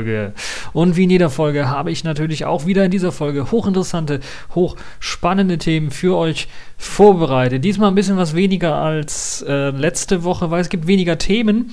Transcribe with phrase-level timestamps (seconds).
[0.00, 0.32] Podcast-Folge.
[0.72, 4.20] Und wie in jeder Folge habe ich natürlich auch wieder in dieser Folge hochinteressante,
[4.54, 7.64] hochspannende Themen für euch vorbereitet.
[7.64, 11.72] Diesmal ein bisschen was weniger als äh, letzte Woche, weil es gibt weniger Themen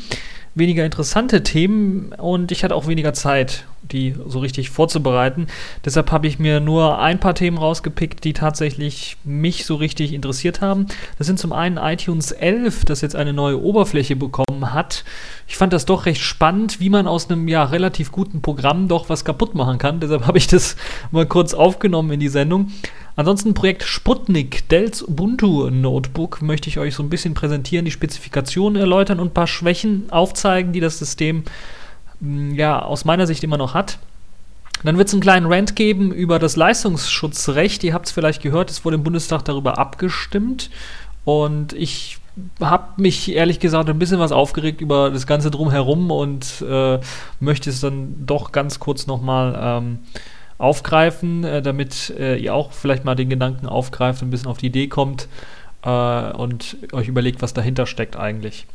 [0.58, 5.48] weniger interessante Themen und ich hatte auch weniger Zeit, die so richtig vorzubereiten.
[5.86, 10.62] Deshalb habe ich mir nur ein paar Themen rausgepickt, die tatsächlich mich so richtig interessiert
[10.62, 10.88] haben.
[11.18, 15.04] Das sind zum einen iTunes 11, das jetzt eine neue Oberfläche bekommen hat.
[15.48, 19.10] Ich fand das doch recht spannend, wie man aus einem ja relativ guten Programm doch
[19.10, 20.00] was kaputt machen kann.
[20.00, 20.76] Deshalb habe ich das
[21.12, 22.72] mal kurz aufgenommen in die Sendung.
[23.18, 28.80] Ansonsten Projekt Sputnik, Dells Ubuntu Notebook, möchte ich euch so ein bisschen präsentieren, die Spezifikationen
[28.80, 31.44] erläutern und ein paar Schwächen aufzeigen, die das System
[32.20, 33.98] mm, ja aus meiner Sicht immer noch hat.
[34.84, 37.84] Dann wird es einen kleinen Rant geben über das Leistungsschutzrecht.
[37.84, 40.70] Ihr habt es vielleicht gehört, es wurde im Bundestag darüber abgestimmt.
[41.26, 42.20] Und ich
[42.62, 47.00] habe mich ehrlich gesagt ein bisschen was aufgeregt über das Ganze drumherum und äh,
[47.40, 50.00] möchte es dann doch ganz kurz nochmal ähm,
[50.58, 54.58] aufgreifen, äh, damit äh, ihr auch vielleicht mal den Gedanken aufgreift, und ein bisschen auf
[54.58, 55.28] die Idee kommt
[55.84, 58.66] äh, und euch überlegt, was dahinter steckt eigentlich.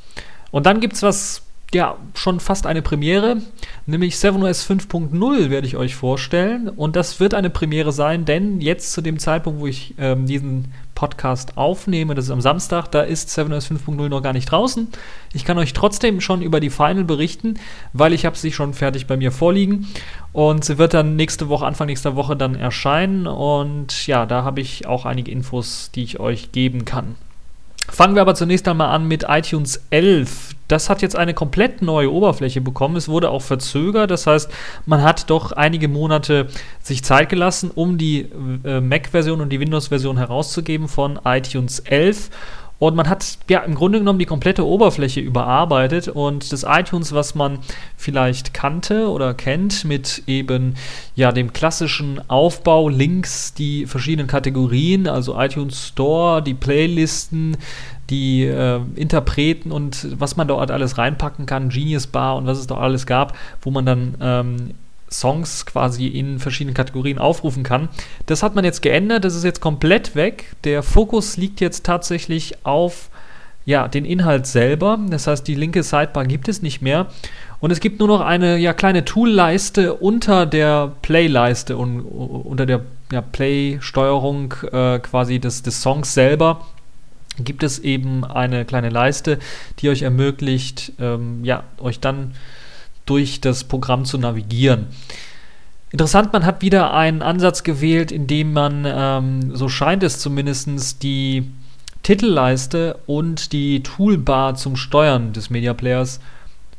[0.50, 1.42] Und dann gibt es was,
[1.74, 3.38] ja, schon fast eine Premiere,
[3.86, 6.68] nämlich 7OS 5.0 werde ich euch vorstellen.
[6.68, 10.72] Und das wird eine Premiere sein, denn jetzt zu dem Zeitpunkt, wo ich ähm, diesen
[10.94, 14.88] Podcast aufnehme, das ist am Samstag, da ist 7OS 5.0 noch gar nicht draußen.
[15.32, 17.54] Ich kann euch trotzdem schon über die Final berichten,
[17.92, 19.88] weil ich habe sie schon fertig bei mir vorliegen
[20.32, 24.60] und sie wird dann nächste Woche, Anfang nächster Woche dann erscheinen und ja, da habe
[24.60, 27.16] ich auch einige Infos, die ich euch geben kann.
[27.90, 30.54] Fangen wir aber zunächst einmal an mit iTunes 11.
[30.68, 32.96] Das hat jetzt eine komplett neue Oberfläche bekommen.
[32.96, 34.10] Es wurde auch verzögert.
[34.10, 34.50] Das heißt,
[34.86, 36.46] man hat doch einige Monate
[36.80, 38.30] sich Zeit gelassen, um die
[38.64, 42.30] äh, Mac-Version und die Windows-Version herauszugeben von iTunes 11.
[42.78, 47.36] Und man hat ja im Grunde genommen die komplette Oberfläche überarbeitet und das iTunes, was
[47.36, 47.58] man
[47.96, 50.74] vielleicht kannte oder kennt, mit eben
[51.14, 57.56] ja dem klassischen Aufbau, links die verschiedenen Kategorien, also iTunes Store, die Playlisten,
[58.10, 62.66] die äh, Interpreten und was man dort alles reinpacken kann, Genius Bar und was es
[62.66, 64.74] dort alles gab, wo man dann ähm,
[65.12, 67.88] Songs quasi in verschiedenen Kategorien aufrufen kann.
[68.26, 70.46] Das hat man jetzt geändert, das ist jetzt komplett weg.
[70.64, 73.10] Der Fokus liegt jetzt tatsächlich auf
[73.64, 74.98] ja, den Inhalt selber.
[75.08, 77.06] Das heißt, die linke Sidebar gibt es nicht mehr.
[77.60, 82.80] Und es gibt nur noch eine ja, kleine Tool-Leiste unter der Play-Leiste und unter der
[83.12, 86.66] ja, Play-Steuerung äh, quasi des, des Songs selber
[87.38, 89.38] gibt es eben eine kleine Leiste,
[89.78, 92.34] die euch ermöglicht, ähm, ja, euch dann
[93.12, 94.86] durch das Programm zu navigieren.
[95.90, 101.02] Interessant, man hat wieder einen Ansatz gewählt, in dem man, ähm, so scheint es zumindest,
[101.02, 101.50] die
[102.02, 106.20] Titelleiste und die Toolbar zum Steuern des Media Players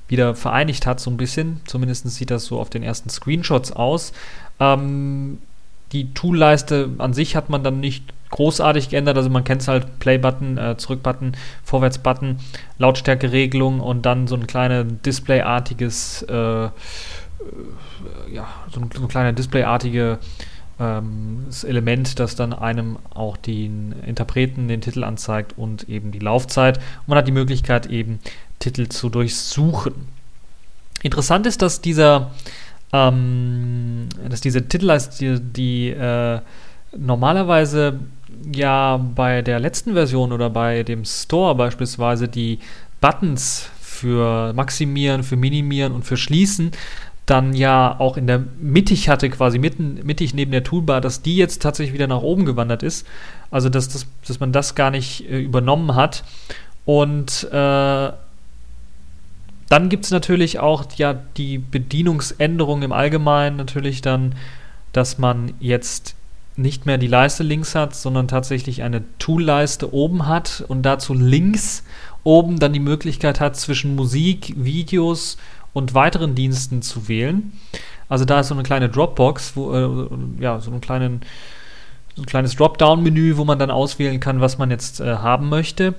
[0.08, 1.62] wieder vereinigt hat, so ein bisschen.
[1.66, 4.12] Zumindest sieht das so auf den ersten Screenshots aus.
[4.60, 5.38] Ähm,
[5.92, 9.16] die Toolleiste an sich hat man dann nicht großartig geändert.
[9.16, 11.34] Also man kennt es halt, Play-Button, äh, Zurück-Button,
[11.64, 12.40] Vorwärts-Button,
[12.80, 16.70] Lautstärke-Regelung und dann so ein kleines Display-artiges, äh, äh,
[18.32, 20.18] ja, so ein, so ein kleiner Display-artige
[20.80, 26.78] ähm, Element, das dann einem auch den Interpreten den Titel anzeigt und eben die Laufzeit.
[26.78, 28.20] Und man hat die Möglichkeit eben
[28.58, 29.94] Titel zu durchsuchen.
[31.04, 32.32] Interessant ist, dass dieser
[32.94, 36.40] ähm, dass diese Titelleiste, die, die äh,
[36.98, 38.00] normalerweise
[38.54, 42.60] ja bei der letzten Version oder bei dem Store beispielsweise die
[43.02, 46.72] Buttons für Maximieren, für Minimieren und für Schließen
[47.26, 51.38] dann ja auch in der mittig hatte, quasi mitten, mittig neben der Toolbar, dass die
[51.38, 53.08] jetzt tatsächlich wieder nach oben gewandert ist.
[53.50, 56.24] Also dass, dass, dass man das gar nicht äh, übernommen hat.
[56.86, 58.12] Und äh,
[59.70, 64.36] dann gibt es natürlich auch ja die Bedienungsänderung im Allgemeinen natürlich dann,
[64.92, 66.16] dass man jetzt
[66.56, 71.84] nicht mehr die Leiste links hat, sondern tatsächlich eine Tool-Leiste oben hat und dazu links
[72.24, 75.38] oben dann die Möglichkeit hat, zwischen Musik, Videos
[75.74, 77.54] und weiteren Diensten zu wählen.
[78.08, 80.08] Also da ist so eine kleine Dropbox, wo, äh,
[80.42, 81.22] ja, so, einen kleinen,
[82.16, 85.96] so ein kleines Dropdown-Menü, wo man dann auswählen kann, was man jetzt äh, haben möchte.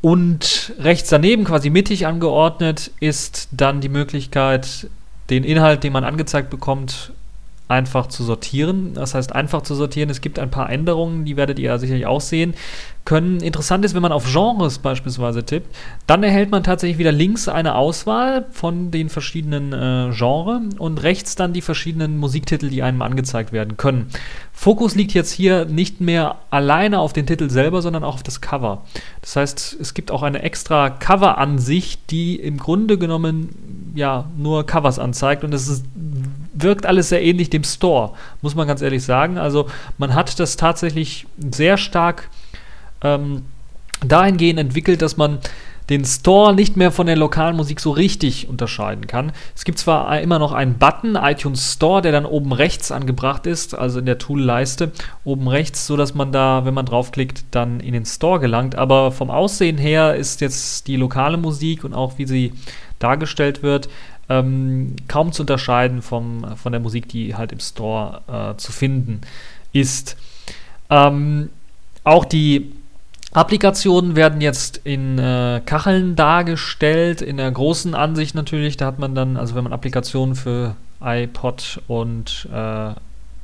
[0.00, 4.88] Und rechts daneben, quasi mittig angeordnet, ist dann die Möglichkeit,
[5.30, 7.13] den Inhalt, den man angezeigt bekommt,
[7.66, 8.94] einfach zu sortieren.
[8.94, 10.10] Das heißt, einfach zu sortieren.
[10.10, 12.54] Es gibt ein paar Änderungen, die werdet ihr ja sicherlich auch sehen
[13.06, 13.40] können.
[13.40, 15.74] Interessant ist, wenn man auf Genres beispielsweise tippt,
[16.06, 21.36] dann erhält man tatsächlich wieder links eine Auswahl von den verschiedenen äh, Genres und rechts
[21.36, 24.08] dann die verschiedenen Musiktitel, die einem angezeigt werden können.
[24.52, 28.40] Fokus liegt jetzt hier nicht mehr alleine auf den Titel selber, sondern auch auf das
[28.40, 28.82] Cover.
[29.20, 34.98] Das heißt, es gibt auch eine extra Cover-Ansicht, die im Grunde genommen ja nur Covers
[34.98, 35.84] anzeigt und es ist
[36.54, 39.38] wirkt alles sehr ähnlich dem Store, muss man ganz ehrlich sagen.
[39.38, 39.68] Also
[39.98, 42.30] man hat das tatsächlich sehr stark
[43.02, 43.42] ähm,
[44.06, 45.38] dahingehend entwickelt, dass man
[45.90, 49.32] den Store nicht mehr von der lokalen Musik so richtig unterscheiden kann.
[49.54, 53.74] Es gibt zwar immer noch einen Button, iTunes Store, der dann oben rechts angebracht ist,
[53.74, 54.92] also in der Tool-Leiste
[55.24, 58.76] oben rechts, so dass man da, wenn man draufklickt, dann in den Store gelangt.
[58.76, 62.54] Aber vom Aussehen her ist jetzt die lokale Musik und auch wie sie
[62.98, 63.90] dargestellt wird,
[64.28, 69.20] ähm, kaum zu unterscheiden vom, von der Musik, die halt im Store äh, zu finden
[69.72, 70.16] ist.
[70.90, 71.50] Ähm,
[72.04, 72.72] auch die
[73.32, 78.76] Applikationen werden jetzt in äh, Kacheln dargestellt, in der großen Ansicht natürlich.
[78.76, 82.90] Da hat man dann, also wenn man Applikationen für iPod und äh,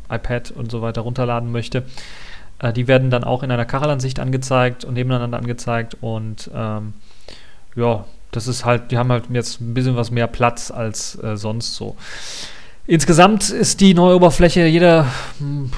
[0.09, 1.85] iPad und so weiter runterladen möchte,
[2.61, 5.97] äh, die werden dann auch in einer Kachelansicht angezeigt und nebeneinander angezeigt.
[6.01, 6.95] Und ähm,
[7.75, 11.37] ja, das ist halt, die haben halt jetzt ein bisschen was mehr Platz als äh,
[11.37, 11.97] sonst so.
[12.87, 15.07] Insgesamt ist die neue Oberfläche, jeder,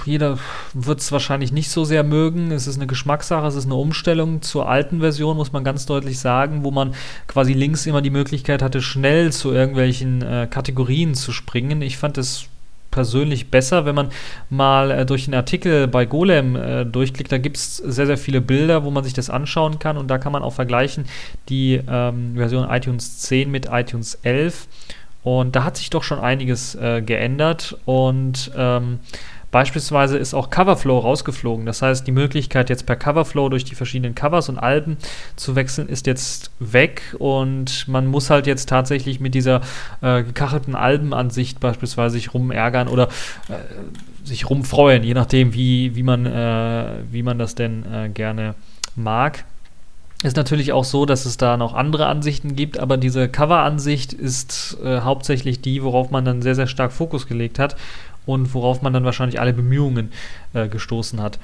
[0.06, 0.38] jeder
[0.72, 2.52] wird es wahrscheinlich nicht so sehr mögen.
[2.52, 6.18] Es ist eine Geschmackssache, es ist eine Umstellung zur alten Version, muss man ganz deutlich
[6.18, 6.94] sagen, wo man
[7.26, 11.82] quasi links immer die Möglichkeit hatte, schnell zu irgendwelchen äh, Kategorien zu springen.
[11.82, 12.46] Ich fand es
[12.92, 14.10] persönlich besser, wenn man
[14.48, 17.32] mal äh, durch den Artikel bei Golem äh, durchklickt.
[17.32, 19.96] Da gibt es sehr, sehr viele Bilder, wo man sich das anschauen kann.
[19.96, 21.06] Und da kann man auch vergleichen
[21.48, 24.68] die ähm, Version iTunes 10 mit iTunes 11
[25.22, 27.76] und da hat sich doch schon einiges äh, geändert.
[27.84, 28.98] Und ähm,
[29.52, 31.66] Beispielsweise ist auch Coverflow rausgeflogen.
[31.66, 34.96] Das heißt, die Möglichkeit, jetzt per Coverflow durch die verschiedenen Covers und Alben
[35.36, 39.60] zu wechseln, ist jetzt weg und man muss halt jetzt tatsächlich mit dieser
[40.00, 43.08] äh, gekachelten Albenansicht beispielsweise sich rumärgern oder
[43.48, 48.54] äh, sich rumfreuen, je nachdem, wie, wie, man, äh, wie man das denn äh, gerne
[48.96, 49.44] mag.
[50.22, 54.78] Ist natürlich auch so, dass es da noch andere Ansichten gibt, aber diese Cover-Ansicht ist
[54.82, 57.76] äh, hauptsächlich die, worauf man dann sehr, sehr stark Fokus gelegt hat
[58.26, 60.12] und worauf man dann wahrscheinlich alle Bemühungen
[60.54, 61.38] äh, gestoßen hat.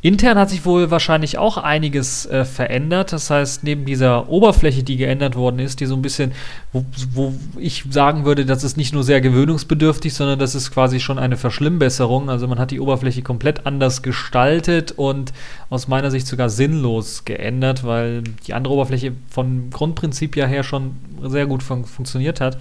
[0.00, 3.12] Intern hat sich wohl wahrscheinlich auch einiges äh, verändert.
[3.12, 6.32] Das heißt, neben dieser Oberfläche, die geändert worden ist, die so ein bisschen,
[6.72, 11.00] wo, wo, ich sagen würde, das ist nicht nur sehr gewöhnungsbedürftig, sondern das ist quasi
[11.00, 12.28] schon eine Verschlimmbesserung.
[12.28, 15.32] Also man hat die Oberfläche komplett anders gestaltet und
[15.70, 20.96] aus meiner Sicht sogar sinnlos geändert, weil die andere Oberfläche vom Grundprinzip ja her schon
[21.22, 22.58] sehr gut fun funktioniert hat.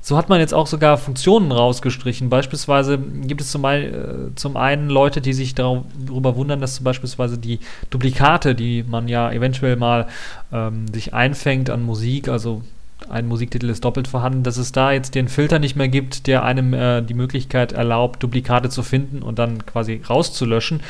[0.00, 2.30] So hat man jetzt auch sogar Funktionen rausgestrichen.
[2.30, 3.90] Beispielsweise gibt es zum, äh,
[4.36, 7.60] zum einen Leute, die sich darüber wundern, dass zum Beispiel die
[7.90, 10.06] Duplikate, die man ja eventuell mal
[10.52, 12.62] ähm, sich einfängt an Musik, also
[13.08, 16.42] ein Musiktitel ist doppelt vorhanden, dass es da jetzt den Filter nicht mehr gibt, der
[16.42, 20.80] einem äh, die Möglichkeit erlaubt, Duplikate zu finden und dann quasi rauszulöschen.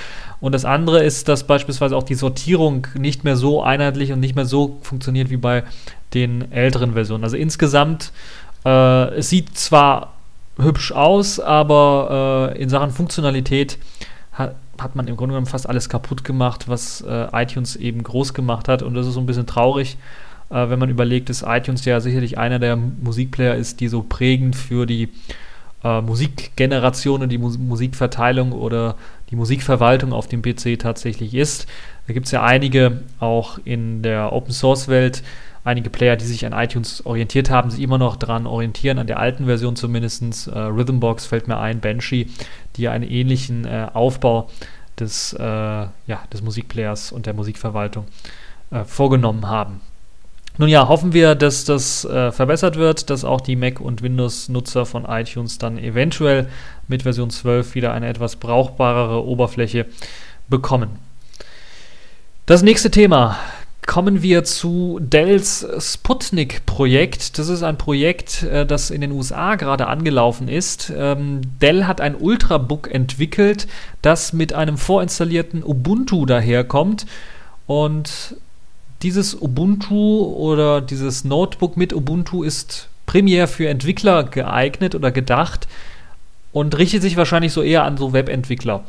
[0.40, 4.36] Und das andere ist, dass beispielsweise auch die Sortierung nicht mehr so einheitlich und nicht
[4.36, 5.64] mehr so funktioniert wie bei
[6.14, 7.24] den älteren Versionen.
[7.24, 8.12] Also insgesamt
[8.64, 10.14] äh, es sieht zwar
[10.58, 13.78] hübsch aus, aber äh, in Sachen Funktionalität
[14.32, 18.34] hat, hat man im Grunde genommen fast alles kaputt gemacht, was äh, iTunes eben groß
[18.34, 18.82] gemacht hat.
[18.82, 19.96] Und das ist so ein bisschen traurig,
[20.50, 24.56] äh, wenn man überlegt, dass iTunes ja sicherlich einer der Musikplayer ist, die so prägend
[24.56, 25.08] für die
[25.84, 28.96] äh, Musikgeneration und die Mus Musikverteilung oder
[29.30, 31.66] die Musikverwaltung auf dem PC tatsächlich ist.
[32.06, 35.22] Da gibt es ja einige auch in der Open Source Welt,
[35.64, 39.18] einige Player, die sich an iTunes orientiert haben, sich immer noch daran orientieren, an der
[39.18, 40.48] alten Version zumindest.
[40.48, 42.28] Äh, Rhythmbox fällt mir ein, Banshee,
[42.76, 44.48] die einen ähnlichen äh, Aufbau
[44.98, 45.90] des, äh, ja,
[46.32, 48.06] des Musikplayers und der Musikverwaltung
[48.70, 49.80] äh, vorgenommen haben.
[50.60, 54.86] Nun ja, hoffen wir, dass das äh, verbessert wird, dass auch die Mac- und Windows-Nutzer
[54.86, 56.48] von iTunes dann eventuell
[56.88, 59.86] mit Version 12 wieder eine etwas brauchbarere Oberfläche
[60.48, 60.98] bekommen.
[62.46, 63.36] Das nächste Thema
[63.88, 67.38] kommen wir zu Dells Sputnik-Projekt.
[67.38, 70.92] Das ist ein Projekt, äh, das in den USA gerade angelaufen ist.
[70.94, 73.66] Ähm, Dell hat ein Ultrabook entwickelt,
[74.02, 77.06] das mit einem vorinstallierten Ubuntu daherkommt.
[77.66, 78.36] Und
[79.02, 85.66] dieses Ubuntu oder dieses Notebook mit Ubuntu ist primär für Entwickler geeignet oder gedacht
[86.52, 88.84] und richtet sich wahrscheinlich so eher an so Webentwickler.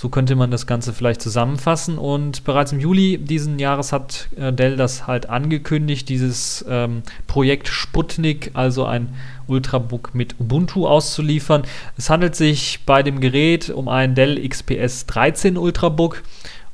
[0.00, 1.98] So könnte man das Ganze vielleicht zusammenfassen.
[1.98, 7.66] Und bereits im Juli diesen Jahres hat äh, Dell das halt angekündigt, dieses ähm, Projekt
[7.66, 9.16] Sputnik, also ein
[9.48, 11.62] Ultrabook mit Ubuntu auszuliefern.
[11.96, 16.22] Es handelt sich bei dem Gerät um ein Dell XPS 13 Ultrabook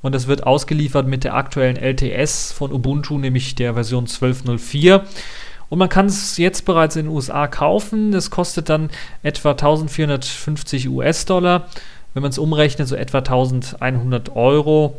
[0.02, 5.00] und es wird ausgeliefert mit der aktuellen LTS von Ubuntu, nämlich der Version 12.04.
[5.70, 8.12] Und man kann es jetzt bereits in den USA kaufen.
[8.12, 8.90] Das kostet dann
[9.22, 11.68] etwa 1450 US-Dollar.
[12.14, 14.96] Wenn man es umrechnet, so etwa 1100 Euro.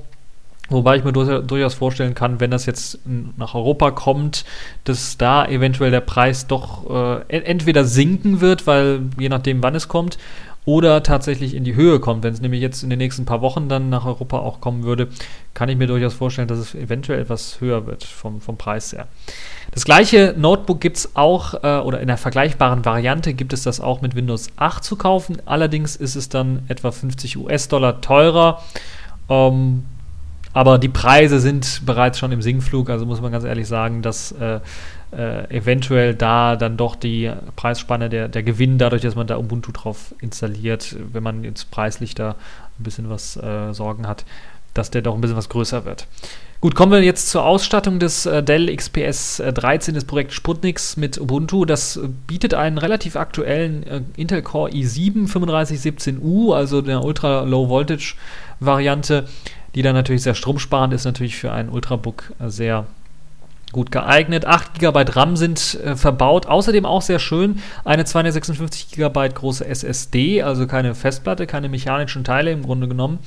[0.69, 2.99] Wobei ich mir durchaus vorstellen kann, wenn das jetzt
[3.37, 4.45] nach Europa kommt,
[4.83, 9.87] dass da eventuell der Preis doch äh, entweder sinken wird, weil je nachdem, wann es
[9.87, 10.17] kommt,
[10.65, 12.23] oder tatsächlich in die Höhe kommt.
[12.23, 15.09] Wenn es nämlich jetzt in den nächsten paar Wochen dann nach Europa auch kommen würde,
[15.53, 19.07] kann ich mir durchaus vorstellen, dass es eventuell etwas höher wird vom, vom Preis her.
[19.71, 23.79] Das gleiche Notebook gibt es auch, äh, oder in der vergleichbaren Variante gibt es das
[23.79, 25.37] auch mit Windows 8 zu kaufen.
[25.45, 28.63] Allerdings ist es dann etwa 50 US-Dollar teurer.
[29.29, 29.83] Ähm,
[30.55, 34.31] aber die Preise sind bereits schon im Sinkflug, also muss man ganz ehrlich sagen, dass
[34.31, 34.61] äh,
[35.11, 39.71] äh, eventuell da dann doch die Preisspanne, der, der Gewinn dadurch, dass man da Ubuntu
[39.71, 42.31] drauf installiert, wenn man jetzt preislich da
[42.79, 44.25] ein bisschen was äh, Sorgen hat,
[44.73, 46.07] dass der doch ein bisschen was größer wird.
[46.61, 51.19] Gut, kommen wir jetzt zur Ausstattung des äh, Dell XPS 13 des Projekt Sputniks mit
[51.19, 51.65] Ubuntu.
[51.65, 57.69] Das äh, bietet einen relativ aktuellen äh, Intel Core i7 3517U, also der Ultra Low
[57.69, 58.15] Voltage
[58.59, 59.25] Variante
[59.75, 62.87] die dann natürlich sehr stromsparend ist, natürlich für ein Ultrabook äh, sehr
[63.75, 64.45] gut geeignet.
[64.45, 66.45] 8 GB RAM sind äh, verbaut.
[66.45, 72.51] Außerdem auch sehr schön eine 256 GB große SSD, also keine Festplatte, keine mechanischen Teile
[72.51, 73.19] im Grunde genommen.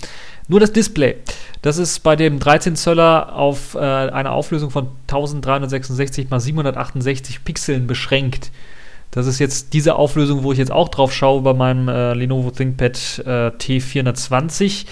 [0.49, 1.17] Nur das Display.
[1.61, 7.87] Das ist bei dem 13 Zöller auf äh, eine Auflösung von 1366 x 768 Pixeln
[7.87, 8.51] beschränkt.
[9.11, 12.51] Das ist jetzt diese Auflösung, wo ich jetzt auch drauf schaue bei meinem äh, Lenovo
[12.51, 14.87] ThinkPad äh, T420.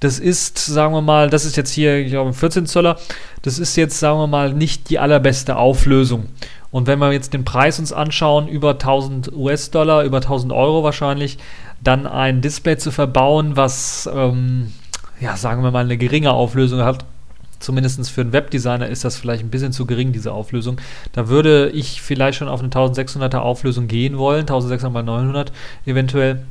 [0.00, 2.98] Das ist, sagen wir mal, das ist jetzt hier, ich glaube, 14 Zöller.
[3.42, 6.26] Das ist jetzt, sagen wir mal, nicht die allerbeste Auflösung.
[6.70, 11.38] Und wenn wir jetzt den Preis uns anschauen, über 1000 US-Dollar, über 1000 Euro wahrscheinlich,
[11.82, 14.72] dann ein Display zu verbauen, was, ähm,
[15.20, 17.04] ja, sagen wir mal, eine geringe Auflösung hat,
[17.58, 20.80] zumindest für einen Webdesigner ist das vielleicht ein bisschen zu gering, diese Auflösung.
[21.12, 25.52] Da würde ich vielleicht schon auf eine 1600er Auflösung gehen wollen, 1600 x 900
[25.86, 26.42] eventuell.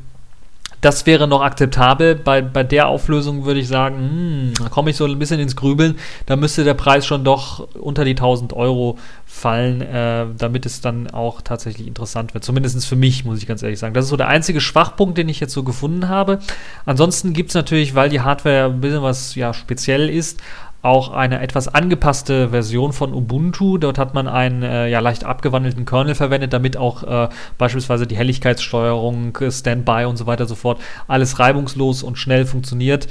[0.82, 2.16] Das wäre noch akzeptabel.
[2.16, 5.56] Bei, bei der Auflösung würde ich sagen, hm, da komme ich so ein bisschen ins
[5.56, 5.98] Grübeln.
[6.28, 11.10] Da müsste der Preis schon doch unter die 1000 Euro fallen, äh, damit es dann
[11.10, 12.44] auch tatsächlich interessant wird.
[12.44, 13.94] Zumindest für mich, muss ich ganz ehrlich sagen.
[13.94, 16.40] Das ist so der einzige Schwachpunkt, den ich jetzt so gefunden habe.
[16.86, 20.40] Ansonsten gibt es natürlich, weil die Hardware ein bisschen was ja, speziell ist,
[20.82, 23.78] auch eine etwas angepasste Version von Ubuntu.
[23.78, 28.16] Dort hat man einen äh, ja, leicht abgewandelten Kernel verwendet, damit auch äh, beispielsweise die
[28.16, 33.08] Helligkeitssteuerung, Standby und so weiter und so fort alles reibungslos und schnell funktioniert.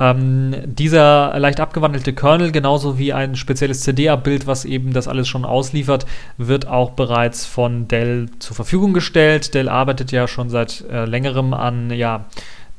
[0.00, 5.44] Ähm, dieser leicht abgewandelte Kernel, genauso wie ein spezielles CD-Abbild, was eben das alles schon
[5.44, 6.06] ausliefert,
[6.38, 9.52] wird auch bereits von Dell zur Verfügung gestellt.
[9.52, 12.24] Dell arbeitet ja schon seit äh, längerem an ja,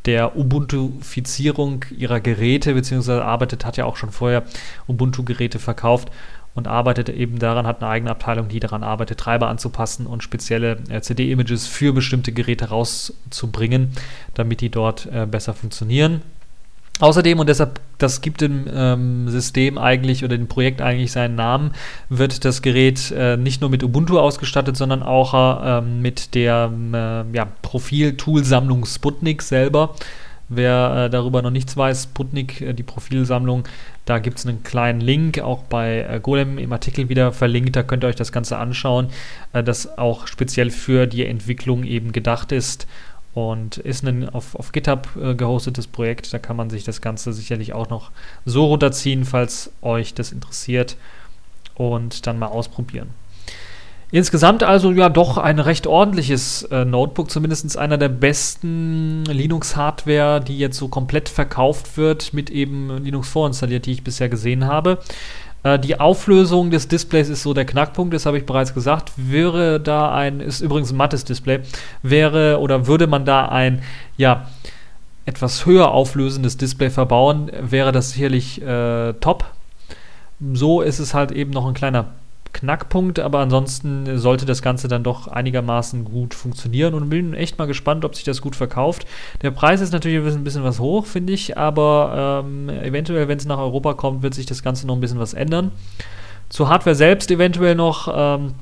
[0.06, 4.44] der Ubuntu-Fizierung ihrer Geräte, beziehungsweise arbeitet, hat ja auch schon vorher
[4.88, 6.10] Ubuntu-Geräte verkauft
[6.54, 10.80] und arbeitet eben daran, hat eine eigene Abteilung, die daran arbeitet, Treiber anzupassen und spezielle
[10.90, 13.92] äh, CD-Images für bestimmte Geräte rauszubringen,
[14.34, 16.22] damit die dort äh, besser funktionieren.
[17.02, 21.72] Außerdem, und deshalb, das gibt dem ähm, System eigentlich oder dem Projekt eigentlich seinen Namen,
[22.10, 27.36] wird das Gerät äh, nicht nur mit Ubuntu ausgestattet, sondern auch äh, mit der äh,
[27.36, 29.96] ja, Profil-Tool-Sammlung Sputnik selber.
[30.48, 33.64] Wer äh, darüber noch nichts weiß, Sputnik, äh, die Profilsammlung,
[34.06, 37.82] da gibt es einen kleinen Link, auch bei äh, Golem im Artikel wieder verlinkt, da
[37.82, 39.08] könnt ihr euch das Ganze anschauen,
[39.54, 42.86] das auch speziell für die Entwicklung eben gedacht ist
[43.34, 46.34] und ist ein auf, auf GitHub äh, gehostetes Projekt.
[46.34, 48.12] Da kann man sich das Ganze sicherlich auch noch
[48.46, 50.98] so runterziehen, falls euch das interessiert
[51.76, 53.10] und dann mal ausprobieren.
[54.14, 60.58] Insgesamt also ja doch ein recht ordentliches äh, Notebook, zumindest einer der besten Linux-Hardware, die
[60.58, 65.00] jetzt so komplett verkauft wird, mit eben Linux vorinstalliert, die ich bisher gesehen habe.
[65.64, 69.12] Äh, die Auflösung des Displays ist so der Knackpunkt, das habe ich bereits gesagt.
[69.16, 71.60] Wäre da ein, ist übrigens ein mattes Display,
[72.04, 73.82] wäre oder würde man da ein,
[74.18, 74.48] ja,
[75.26, 79.46] etwas höher auflösendes Display verbauen, wäre das sicherlich äh, top.
[80.54, 82.08] So ist es halt eben noch ein kleiner
[82.54, 87.66] Knackpunkt, aber ansonsten sollte das Ganze dann doch einigermaßen gut funktionieren und bin echt mal
[87.66, 89.06] gespannt, ob sich das gut verkauft.
[89.42, 93.46] Der Preis ist natürlich ein bisschen was hoch, finde ich, aber ähm, eventuell, wenn es
[93.46, 95.72] nach Europa kommt, wird sich das Ganze noch ein bisschen was ändern.
[96.50, 98.54] Zur Hardware selbst eventuell noch ähm,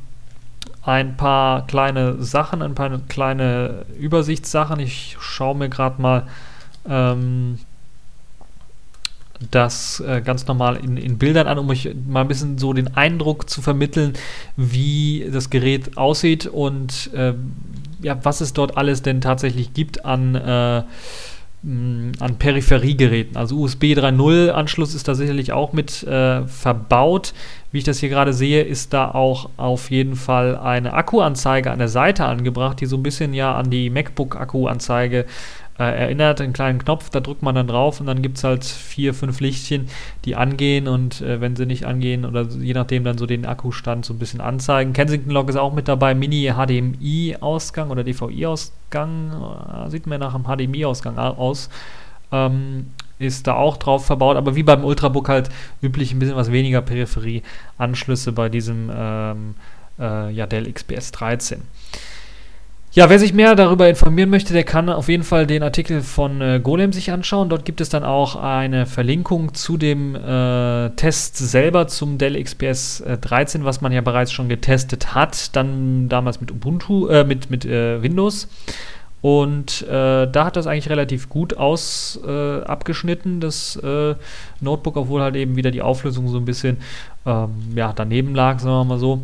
[0.84, 4.79] ein paar kleine Sachen, ein paar kleine Übersichtssachen.
[4.79, 6.27] Ich schaue mir gerade mal
[6.88, 7.60] ähm,
[9.51, 12.96] das äh, ganz normal in, in Bildern an, um euch mal ein bisschen so den
[12.96, 14.13] Eindruck zu vermitteln,
[14.58, 17.34] wie das Gerät aussieht und äh,
[18.01, 20.84] ja, was es dort alles denn tatsächlich gibt an äh,
[21.62, 23.36] an Peripheriegeräten.
[23.36, 27.34] Also USB 3.0 Anschluss ist da sicherlich auch mit äh, verbaut.
[27.74, 31.79] Wie ich das hier gerade sehe, ist da auch auf jeden Fall eine Akkuanzeige an
[31.79, 35.25] der Seite angebracht, die so ein bisschen ja an die MacBook-Akkuanzeige äh,
[35.83, 39.13] erinnert, einen kleinen Knopf, da drückt man dann drauf und dann gibt es halt vier,
[39.13, 39.88] fünf Lichtchen,
[40.25, 44.05] die angehen und äh, wenn sie nicht angehen oder je nachdem dann so den Akkustand
[44.05, 44.93] so ein bisschen anzeigen.
[44.93, 50.45] Kensington Log ist auch mit dabei, Mini HDMI-Ausgang oder DVI-Ausgang, äh, sieht mir nach einem
[50.45, 51.69] HDMI-Ausgang aus.
[52.31, 52.88] Ähm,
[53.19, 55.50] ist da auch drauf verbaut, aber wie beim Ultrabook halt
[55.81, 59.55] üblich ein bisschen was weniger Peripherie-Anschlüsse bei diesem ähm,
[60.00, 61.62] äh, ja, Dell XPS 13.
[62.91, 66.41] Ja, wer sich mehr darüber informieren möchte, der kann auf jeden Fall den Artikel von
[66.41, 67.48] äh, Golem sich anschauen.
[67.48, 73.01] Dort gibt es dann auch eine Verlinkung zu dem äh, Test selber zum Dell XPS
[73.01, 77.51] äh, 13, was man ja bereits schon getestet hat, dann damals mit Ubuntu, äh, mit,
[77.51, 78.48] mit äh, Windows.
[79.22, 83.79] Und äh, da hat das eigentlich relativ gut aus abgeschnitten, das
[84.62, 86.77] Notebook, obwohl halt eben wieder die Auflösung so ein bisschen
[87.25, 89.22] ähm, ja, daneben lag, sagen wir mal so,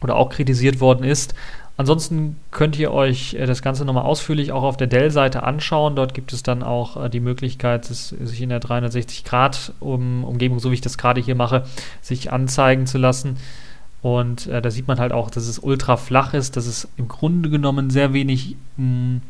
[0.00, 1.34] oder auch kritisiert worden ist.
[1.78, 5.96] Ansonsten könnt ihr euch äh, das Ganze nochmal ausführlich auch auf der Dell-Seite anschauen.
[5.96, 10.80] Dort gibt es dann auch äh, die Möglichkeit, sich in der 360-Grad-Umgebung, so wie ich
[10.80, 11.64] das gerade hier mache,
[12.00, 13.36] sich anzeigen zu lassen.
[14.00, 17.08] Und äh, da sieht man halt auch, dass es ultra flach ist, dass es im
[17.08, 19.20] Grunde genommen sehr wenig mh, hm,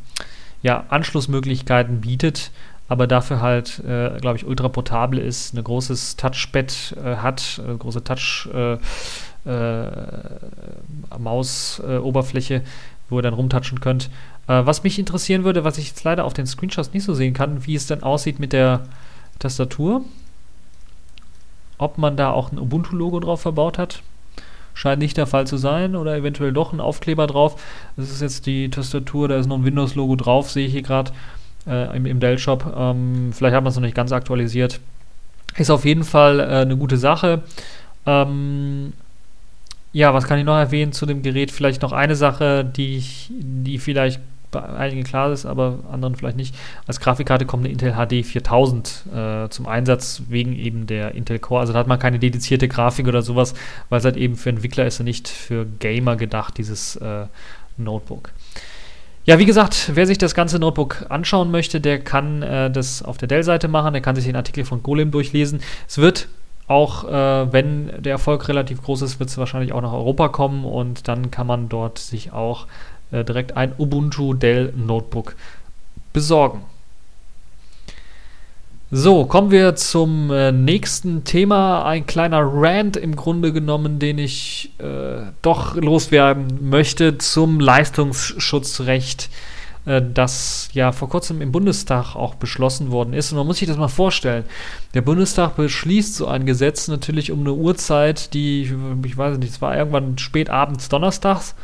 [0.62, 2.50] ja, Anschlussmöglichkeiten bietet,
[2.88, 7.76] aber dafür halt, äh, glaube ich, ultra portabel ist, ein großes Touchpad äh, hat, eine
[7.76, 8.78] große Touch- äh,
[9.46, 9.90] äh,
[11.18, 12.62] Mausoberfläche,
[13.08, 14.10] wo ihr dann rumtatschen könnt.
[14.48, 17.34] Äh, was mich interessieren würde, was ich jetzt leider auf den Screenshots nicht so sehen
[17.34, 18.82] kann, wie es dann aussieht mit der
[19.38, 20.02] Tastatur.
[21.78, 24.02] Ob man da auch ein Ubuntu-Logo drauf verbaut hat.
[24.74, 27.60] Scheint nicht der Fall zu sein oder eventuell doch ein Aufkleber drauf.
[27.96, 31.12] Das ist jetzt die Tastatur, da ist noch ein Windows-Logo drauf, sehe ich hier gerade
[31.66, 32.74] äh, im, im Dell-Shop.
[32.76, 34.80] Ähm, vielleicht hat man es noch nicht ganz aktualisiert.
[35.56, 37.42] Ist auf jeden Fall äh, eine gute Sache.
[38.04, 38.92] Ähm,
[39.92, 41.50] ja, was kann ich noch erwähnen zu dem Gerät?
[41.50, 46.36] Vielleicht noch eine Sache, die, ich, die vielleicht bei einigen klar ist, aber anderen vielleicht
[46.36, 46.54] nicht.
[46.86, 51.60] Als Grafikkarte kommt eine Intel HD 4000 äh, zum Einsatz, wegen eben der Intel Core.
[51.60, 53.54] Also da hat man keine dedizierte Grafik oder sowas,
[53.88, 57.26] weil es halt eben für Entwickler ist und nicht für Gamer gedacht, dieses äh,
[57.76, 58.30] Notebook.
[59.26, 63.18] Ja, wie gesagt, wer sich das ganze Notebook anschauen möchte, der kann äh, das auf
[63.18, 65.60] der Dell-Seite machen, der kann sich den Artikel von Golem durchlesen.
[65.88, 66.28] Es wird
[66.68, 70.64] auch äh, wenn der Erfolg relativ groß ist, wird es wahrscheinlich auch nach Europa kommen
[70.64, 72.66] und dann kann man dort sich auch
[73.10, 75.34] äh, direkt ein Ubuntu Dell Notebook
[76.12, 76.62] besorgen.
[78.92, 81.84] So, kommen wir zum äh, nächsten Thema.
[81.84, 89.28] Ein kleiner Rant im Grunde genommen, den ich äh, doch loswerden möchte zum Leistungsschutzrecht
[89.86, 93.32] äh, das ja vor kurzem im Bundestag auch beschlossen worden ist.
[93.32, 94.44] Und man muss sich das mal vorstellen.
[94.94, 98.72] Der Bundestag beschließt so ein Gesetz natürlich um eine Uhrzeit, die,
[99.04, 101.56] ich weiß nicht, es war irgendwann spät abends donnerstags.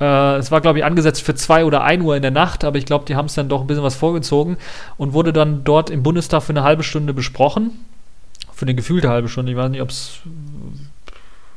[0.00, 2.78] Äh, es war, glaube ich, angesetzt für 2 oder 1 Uhr in der Nacht, aber
[2.78, 4.56] ich glaube, die haben es dann doch ein bisschen was vorgezogen
[4.96, 7.70] und wurde dann dort im Bundestag für eine halbe Stunde besprochen.
[8.52, 9.52] Für eine gefühlte halbe Stunde.
[9.52, 10.20] Ich weiß nicht, ob es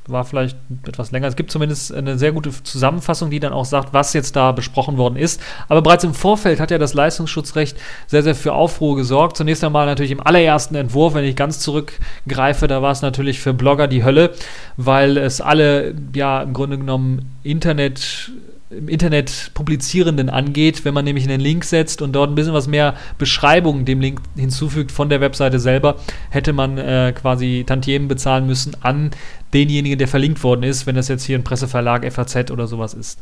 [0.10, 1.28] war vielleicht etwas länger.
[1.28, 4.98] Es gibt zumindest eine sehr gute Zusammenfassung, die dann auch sagt, was jetzt da besprochen
[4.98, 5.42] worden ist.
[5.68, 9.38] Aber bereits im Vorfeld hat ja das Leistungsschutzrecht sehr, sehr für Aufruhr gesorgt.
[9.38, 13.54] Zunächst einmal natürlich im allerersten Entwurf, wenn ich ganz zurückgreife, da war es natürlich für
[13.54, 14.32] Blogger die Hölle,
[14.78, 18.32] weil es alle, ja, im Grunde genommen Internet
[18.70, 22.68] im Internet Publizierenden angeht, wenn man nämlich einen Link setzt und dort ein bisschen was
[22.68, 25.96] mehr Beschreibung dem Link hinzufügt von der Webseite selber,
[26.30, 29.10] hätte man äh, quasi Tantiemen bezahlen müssen an
[29.54, 33.20] denjenigen, der verlinkt worden ist, wenn das jetzt hier ein Presseverlag, FAZ oder sowas ist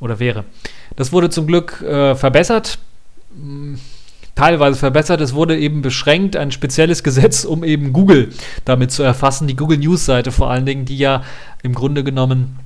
[0.00, 0.44] oder wäre.
[0.96, 2.78] Das wurde zum Glück äh, verbessert.
[4.34, 5.20] Teilweise verbessert.
[5.20, 8.30] Es wurde eben beschränkt, ein spezielles Gesetz, um eben Google
[8.64, 11.22] damit zu erfassen, die Google News Seite vor allen Dingen, die ja
[11.62, 12.56] im Grunde genommen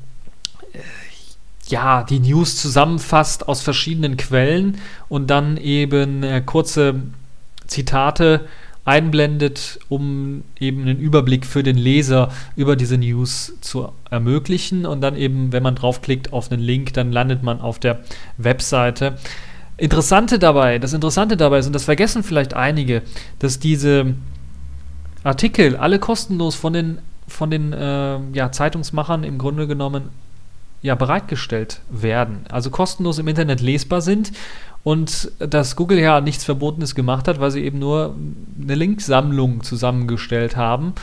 [1.73, 7.03] ja, die News zusammenfasst aus verschiedenen Quellen und dann eben äh, kurze
[7.67, 8.47] Zitate
[8.85, 14.87] einblendet, um eben einen Überblick für den Leser über diese News zu ermöglichen.
[14.87, 18.01] Und dann eben, wenn man draufklickt auf einen Link, dann landet man auf der
[18.39, 19.17] Webseite.
[19.77, 23.03] Interessante dabei, das Interessante dabei ist, und das vergessen vielleicht einige,
[23.39, 24.15] dass diese
[25.25, 30.11] Artikel alle kostenlos von den, von den äh, ja, Zeitungsmachern im Grunde genommen
[30.83, 34.33] ja, bereitgestellt werden, also kostenlos im Internet lesbar sind
[34.85, 38.17] und dass Google ja nichts Verbotenes gemacht hat, weil sie eben nur
[38.61, 40.95] eine Linksammlung zusammengestellt haben.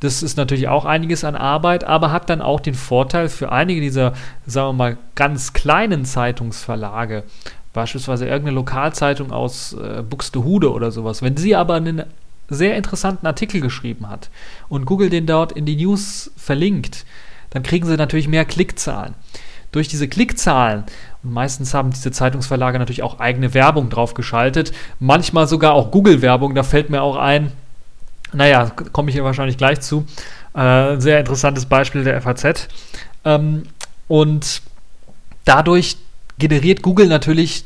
[0.00, 3.80] Das ist natürlich auch einiges an Arbeit, aber hat dann auch den Vorteil für einige
[3.80, 4.12] dieser,
[4.46, 7.24] sagen wir mal, ganz kleinen Zeitungsverlage,
[7.72, 12.04] beispielsweise irgendeine Lokalzeitung aus äh, Buxtehude oder sowas, wenn sie aber einen
[12.48, 14.30] sehr interessanten Artikel geschrieben hat
[14.68, 17.04] und Google den dort in die News verlinkt,
[17.50, 19.14] dann kriegen sie natürlich mehr Klickzahlen.
[19.72, 20.84] Durch diese Klickzahlen,
[21.22, 26.54] und meistens haben diese Zeitungsverlage natürlich auch eigene Werbung drauf geschaltet, manchmal sogar auch Google-Werbung,
[26.54, 27.52] da fällt mir auch ein,
[28.32, 30.06] naja, komme ich hier wahrscheinlich gleich zu,
[30.54, 32.68] äh, sehr interessantes Beispiel der FAZ.
[33.24, 33.64] Ähm,
[34.08, 34.62] und
[35.44, 35.96] dadurch
[36.38, 37.64] generiert Google natürlich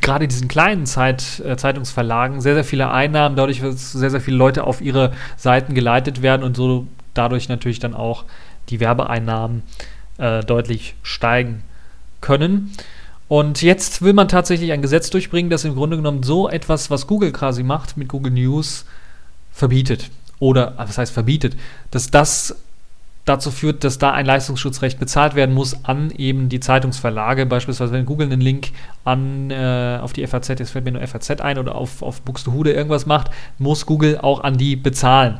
[0.00, 4.36] gerade diesen kleinen Zeit, äh, Zeitungsverlagen sehr, sehr viele Einnahmen, dadurch, dass sehr, sehr viele
[4.36, 8.24] Leute auf ihre Seiten geleitet werden und so dadurch natürlich dann auch
[8.68, 9.62] die Werbeeinnahmen
[10.18, 11.62] äh, deutlich steigen
[12.20, 12.72] können.
[13.28, 17.06] Und jetzt will man tatsächlich ein Gesetz durchbringen, das im Grunde genommen so etwas, was
[17.06, 18.84] Google quasi macht mit Google News,
[19.52, 20.10] verbietet.
[20.38, 21.56] Oder, was heißt verbietet?
[21.90, 22.56] Dass das
[23.26, 27.44] dazu führt, dass da ein Leistungsschutzrecht bezahlt werden muss an eben die Zeitungsverlage.
[27.44, 28.68] Beispielsweise, wenn Google einen Link
[29.04, 32.72] an, äh, auf die FAZ, jetzt fällt mir nur FAZ ein, oder auf, auf Buxtehude
[32.72, 35.38] irgendwas macht, muss Google auch an die bezahlen.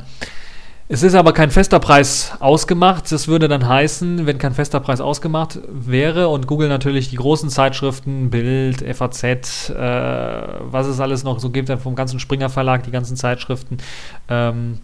[0.89, 3.11] Es ist aber kein fester Preis ausgemacht.
[3.11, 7.49] Das würde dann heißen, wenn kein fester Preis ausgemacht wäre und Google natürlich die großen
[7.49, 9.23] Zeitschriften, Bild, FAZ,
[9.69, 13.79] äh, was es alles noch so gibt, vom ganzen Springer Verlag, die ganzen Zeitschriften,
[14.29, 14.79] ähm,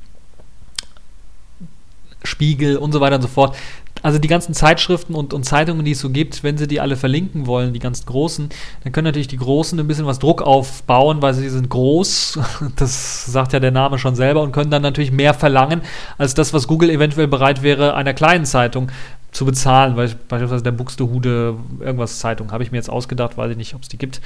[2.25, 3.55] Spiegel und so weiter und so fort.
[4.03, 6.97] Also die ganzen Zeitschriften und, und Zeitungen, die es so gibt, wenn sie die alle
[6.97, 8.49] verlinken wollen, die ganz großen,
[8.83, 12.37] dann können natürlich die Großen ein bisschen was Druck aufbauen, weil sie sind groß,
[12.75, 15.81] das sagt ja der Name schon selber, und können dann natürlich mehr verlangen,
[16.17, 18.91] als das, was Google eventuell bereit wäre, einer kleinen Zeitung
[19.31, 23.57] zu bezahlen, weil beispielsweise der Buxtehude irgendwas Zeitung habe ich mir jetzt ausgedacht, weiß ich
[23.57, 24.21] nicht, ob es die gibt,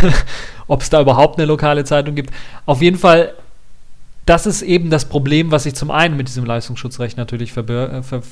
[0.68, 2.32] ob es da überhaupt eine lokale Zeitung gibt.
[2.66, 3.32] Auf jeden Fall
[4.26, 8.02] das ist eben das Problem, was sich zum einen mit diesem Leistungsschutzrecht natürlich verbir äh,
[8.02, 8.22] ver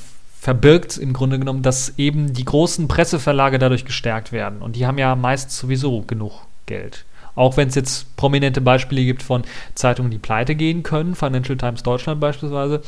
[0.43, 4.61] verbirgt, im Grunde genommen, dass eben die großen Presseverlage dadurch gestärkt werden.
[4.61, 6.33] Und die haben ja meist sowieso genug
[6.67, 7.05] Geld.
[7.37, 9.45] Auch wenn es jetzt prominente Beispiele gibt von
[9.77, 12.83] Zeitungen, die pleite gehen können, Financial Times Deutschland beispielsweise.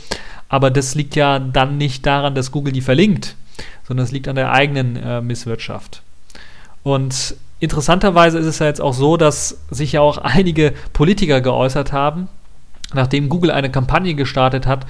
[0.49, 3.37] Aber das liegt ja dann nicht daran, dass Google die verlinkt,
[3.87, 6.03] sondern es liegt an der eigenen äh, Misswirtschaft.
[6.83, 11.93] Und interessanterweise ist es ja jetzt auch so, dass sich ja auch einige Politiker geäußert
[11.93, 12.27] haben,
[12.95, 14.87] nachdem Google eine Kampagne gestartet hat,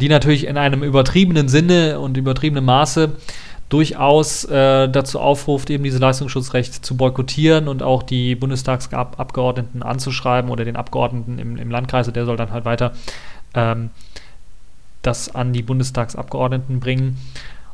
[0.00, 3.12] die natürlich in einem übertriebenen Sinne und übertriebenen Maße
[3.68, 10.64] durchaus äh, dazu aufruft, eben dieses Leistungsschutzrecht zu boykottieren und auch die Bundestagsabgeordneten anzuschreiben oder
[10.64, 12.92] den Abgeordneten im, im Landkreis, der soll dann halt weiter
[13.54, 13.90] ähm,
[15.02, 17.18] das an die Bundestagsabgeordneten bringen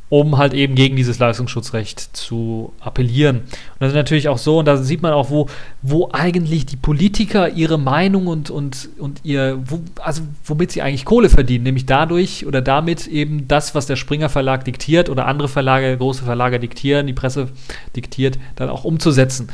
[0.09, 3.39] um halt eben gegen dieses Leistungsschutzrecht zu appellieren.
[3.39, 5.49] Und das ist natürlich auch so, und da sieht man auch, wo,
[5.83, 11.05] wo eigentlich die Politiker ihre Meinung und, und, und ihr, wo, also womit sie eigentlich
[11.05, 15.49] Kohle verdienen, nämlich dadurch oder damit eben das, was der Springer Verlag diktiert oder andere
[15.49, 17.49] Verlage, große Verlage diktieren, die Presse
[17.97, 19.49] diktiert, dann auch umzusetzen.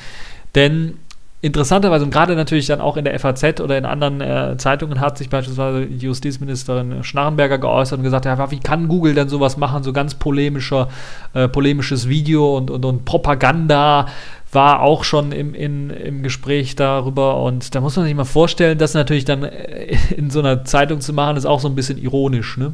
[0.54, 0.98] Denn
[1.42, 5.18] interessanterweise und gerade natürlich dann auch in der FAZ oder in anderen äh, Zeitungen hat
[5.18, 9.92] sich beispielsweise Justizministerin Schnarrenberger geäußert und gesagt, ja, wie kann Google denn sowas machen, so
[9.92, 10.88] ganz polemischer,
[11.34, 14.06] äh, polemisches Video und, und, und Propaganda
[14.52, 18.78] war auch schon im, in, im Gespräch darüber und da muss man sich mal vorstellen,
[18.78, 21.98] das natürlich dann äh, in so einer Zeitung zu machen, ist auch so ein bisschen
[21.98, 22.72] ironisch, ne?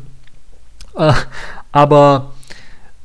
[0.94, 1.12] Äh,
[1.72, 2.33] aber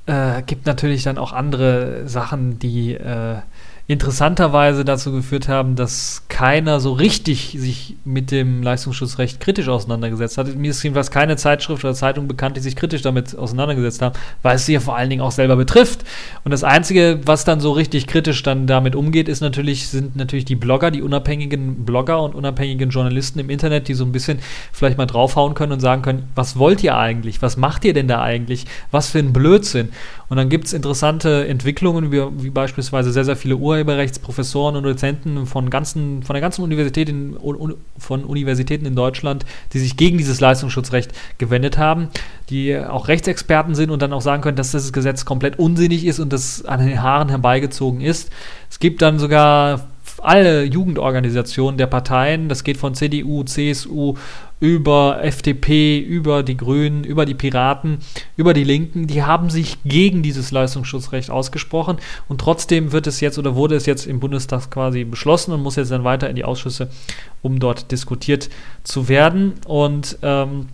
[0.08, 3.38] äh, gibt natürlich dann auch andere Sachen, die äh,
[3.86, 10.56] interessanterweise dazu geführt haben, dass keiner so richtig sich mit dem Leistungsschutzrecht kritisch auseinandergesetzt hat.
[10.56, 14.56] Mir ist jedenfalls keine Zeitschrift oder Zeitung bekannt, die sich kritisch damit auseinandergesetzt haben, weil
[14.56, 16.06] es sie ja vor allen Dingen auch selber betrifft.
[16.46, 20.46] Und das Einzige, was dann so richtig kritisch dann damit umgeht, ist natürlich, sind natürlich
[20.46, 24.40] die Blogger, die unabhängigen Blogger und unabhängigen Journalisten im Internet, die so ein bisschen
[24.72, 27.42] vielleicht mal draufhauen können und sagen können, was wollt ihr eigentlich?
[27.42, 28.66] Was macht ihr denn da eigentlich?
[28.92, 29.90] Was für ein Blödsinn?
[30.34, 35.46] Und dann gibt es interessante Entwicklungen, wie, wie beispielsweise sehr, sehr viele Urheberrechtsprofessoren und Dozenten
[35.46, 37.38] von, ganzen, von der ganzen Universität in,
[38.00, 42.08] von Universitäten in Deutschland, die sich gegen dieses Leistungsschutzrecht gewendet haben,
[42.50, 46.20] die auch Rechtsexperten sind und dann auch sagen können, dass das Gesetz komplett unsinnig ist
[46.20, 48.32] und das an den Haaren herbeigezogen ist.
[48.72, 49.88] Es gibt dann sogar
[50.24, 54.16] alle Jugendorganisationen der Parteien, das geht von CDU, CSU
[54.60, 58.00] über FDP, über die Grünen, über die Piraten,
[58.38, 61.98] über die Linken, die haben sich gegen dieses Leistungsschutzrecht ausgesprochen
[62.30, 65.76] und trotzdem wird es jetzt oder wurde es jetzt im Bundestag quasi beschlossen und muss
[65.76, 66.90] jetzt dann weiter in die Ausschüsse,
[67.42, 68.50] um dort diskutiert
[68.84, 69.54] zu werden.
[69.68, 70.68] Und ähm,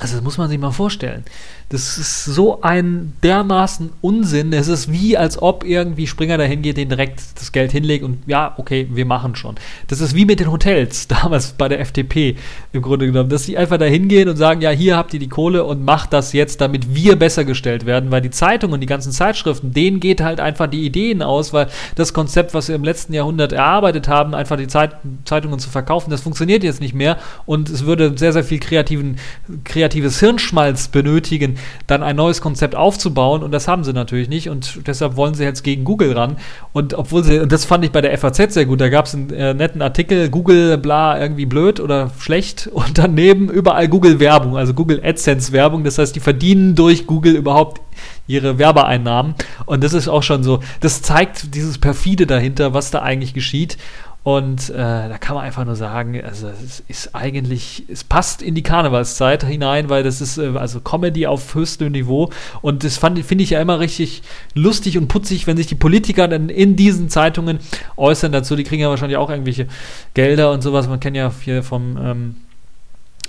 [0.00, 1.24] Also das muss man sich mal vorstellen.
[1.70, 4.52] Das ist so ein dermaßen Unsinn.
[4.52, 8.18] Es ist wie, als ob irgendwie Springer dahin geht, den direkt das Geld hinlegt und
[8.26, 9.56] ja, okay, wir machen schon.
[9.88, 12.36] Das ist wie mit den Hotels damals bei der FDP
[12.72, 15.28] im Grunde genommen, dass sie einfach dahin gehen und sagen, ja, hier habt ihr die
[15.28, 18.86] Kohle und macht das jetzt, damit wir besser gestellt werden, weil die Zeitungen und die
[18.86, 22.84] ganzen Zeitschriften, denen geht halt einfach die Ideen aus, weil das Konzept, was wir im
[22.84, 27.18] letzten Jahrhundert erarbeitet haben, einfach die Zeit, Zeitungen zu verkaufen, das funktioniert jetzt nicht mehr
[27.46, 29.16] und es würde sehr, sehr viel kreativen,
[29.64, 31.53] kreatives Hirnschmalz benötigen,
[31.86, 35.44] dann ein neues Konzept aufzubauen und das haben sie natürlich nicht und deshalb wollen sie
[35.44, 36.36] jetzt gegen Google ran.
[36.72, 39.14] Und obwohl sie, und das fand ich bei der FAZ sehr gut, da gab es
[39.14, 44.56] einen äh, netten Artikel, Google bla irgendwie blöd oder schlecht und daneben überall Google Werbung,
[44.56, 47.80] also Google AdSense Werbung, das heißt, die verdienen durch Google überhaupt
[48.26, 49.34] ihre Werbeeinnahmen.
[49.66, 53.76] Und das ist auch schon so, das zeigt dieses perfide dahinter, was da eigentlich geschieht
[54.24, 58.54] und äh, da kann man einfach nur sagen, also es ist eigentlich, es passt in
[58.54, 62.30] die Karnevalszeit hinein, weil das ist äh, also Comedy auf höchstem Niveau.
[62.62, 64.22] Und das finde ich ja immer richtig
[64.54, 67.58] lustig und putzig, wenn sich die Politiker dann in diesen Zeitungen
[67.98, 68.56] äußern dazu.
[68.56, 69.66] Die kriegen ja wahrscheinlich auch irgendwelche
[70.14, 70.88] Gelder und sowas.
[70.88, 72.36] Man kennt ja hier vom ähm,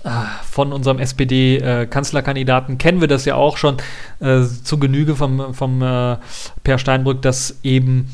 [0.05, 3.75] ah, von unserem SPD-Kanzlerkandidaten äh, kennen wir das ja auch schon
[4.21, 6.15] äh, zu Genüge vom, vom äh,
[6.63, 8.07] Per Steinbrück, dass eben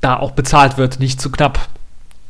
[0.00, 1.68] da auch bezahlt wird, nicht zu knapp.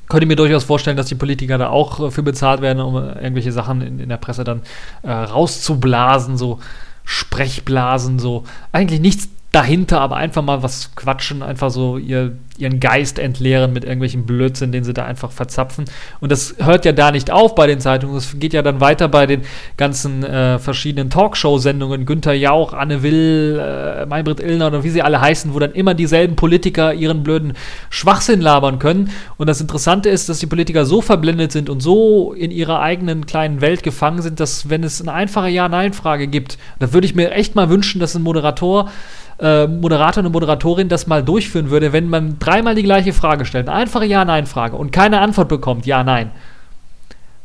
[0.08, 3.52] Könnte mir durchaus vorstellen, dass die Politiker da auch äh, für bezahlt werden, um irgendwelche
[3.52, 4.62] Sachen in, in der Presse dann
[5.02, 6.58] äh, rauszublasen, so
[7.04, 13.18] Sprechblasen, so eigentlich nichts dahinter, aber einfach mal was quatschen, einfach so ihr, ihren Geist
[13.18, 15.84] entleeren mit irgendwelchen Blödsinn, den sie da einfach verzapfen.
[16.20, 19.08] Und das hört ja da nicht auf bei den Zeitungen, das geht ja dann weiter
[19.08, 19.42] bei den
[19.76, 25.20] ganzen äh, verschiedenen Talkshow-Sendungen, Günther Jauch, Anne Will, äh, Maybrit Illner oder wie sie alle
[25.20, 27.54] heißen, wo dann immer dieselben Politiker ihren blöden
[27.88, 29.10] Schwachsinn labern können.
[29.36, 33.26] Und das Interessante ist, dass die Politiker so verblendet sind und so in ihrer eigenen
[33.26, 37.32] kleinen Welt gefangen sind, dass wenn es eine einfache Ja-Nein-Frage gibt, da würde ich mir
[37.32, 38.90] echt mal wünschen, dass ein Moderator
[39.40, 43.68] äh, Moderator und Moderatorin das mal durchführen würde, wenn man dreimal die gleiche Frage stellt,
[43.68, 46.32] eine einfache Ja-Nein-Frage und keine Antwort bekommt, Ja-Nein.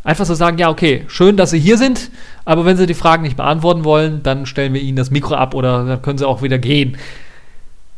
[0.04, 2.10] Einfach so sagen, ja, okay, schön, dass Sie hier sind,
[2.44, 5.54] aber wenn Sie die Fragen nicht beantworten wollen, dann stellen wir Ihnen das Mikro ab
[5.54, 6.98] oder dann können Sie auch wieder gehen.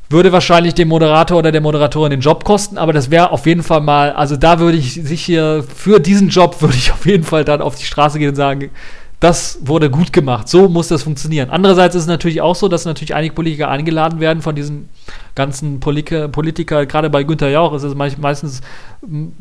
[0.10, 3.63] Würde wahrscheinlich dem Moderator oder der Moderatorin den Job kosten, aber das wäre auf jeden
[3.63, 7.24] Fall mal, also da würde ich sich hier, für diesen Job würde ich auf jeden
[7.24, 8.70] Fall dann auf die Straße gehen und sagen,
[9.19, 10.47] das wurde gut gemacht.
[10.47, 11.49] So muss das funktionieren.
[11.49, 14.89] Andererseits ist es natürlich auch so, dass natürlich einige Politiker eingeladen werden von diesen
[15.34, 18.62] ganzen Politiker, gerade bei Günther Jauch ist es meistens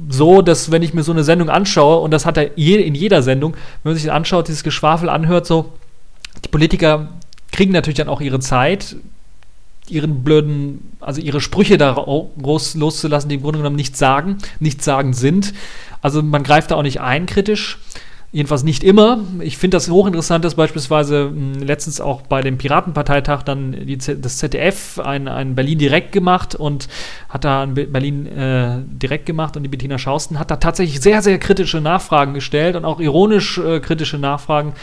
[0.09, 3.23] so, dass wenn ich mir so eine Sendung anschaue, und das hat er in jeder
[3.23, 5.73] Sendung, wenn man sich das anschaut, dieses Geschwafel anhört, so,
[6.43, 7.09] die Politiker
[7.53, 8.97] kriegen natürlich dann auch ihre Zeit,
[9.89, 15.13] ihren blöden, also ihre Sprüche da loszulassen, die im Grunde genommen nichts sagen, nichts sagen
[15.13, 15.53] sind.
[16.01, 17.79] Also man greift da auch nicht ein kritisch.
[18.37, 19.21] Jedenfalls nicht immer.
[19.41, 24.37] Ich finde das hochinteressant, dass beispielsweise mh, hm, letztens auch bei dem Piratenparteitag dann das
[24.37, 26.87] ZDF ein, ein Berlin direkt gemacht und
[27.31, 31.23] hat da ein Berlin äh, direkt gemacht und die Bettina Schausten hat da tatsächlich sehr,
[31.23, 34.75] sehr kritische Nachfragen gestellt und auch ironisch äh, kritische Nachfragen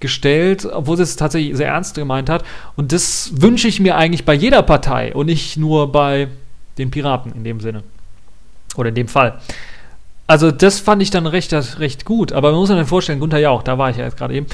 [0.00, 2.44] gestellt, obwohl sie es tatsächlich sehr ernst gemeint hat.
[2.76, 6.28] Und das wünsche ich mir eigentlich bei jeder Partei und nicht nur bei
[6.78, 7.82] den Piraten in dem Sinne.
[8.74, 9.38] Oder in dem Fall.
[10.32, 12.32] Also das fand ich dann recht, recht gut.
[12.32, 14.46] Aber man muss sich dann vorstellen, Gunther Jauch, da war ich ja jetzt gerade eben,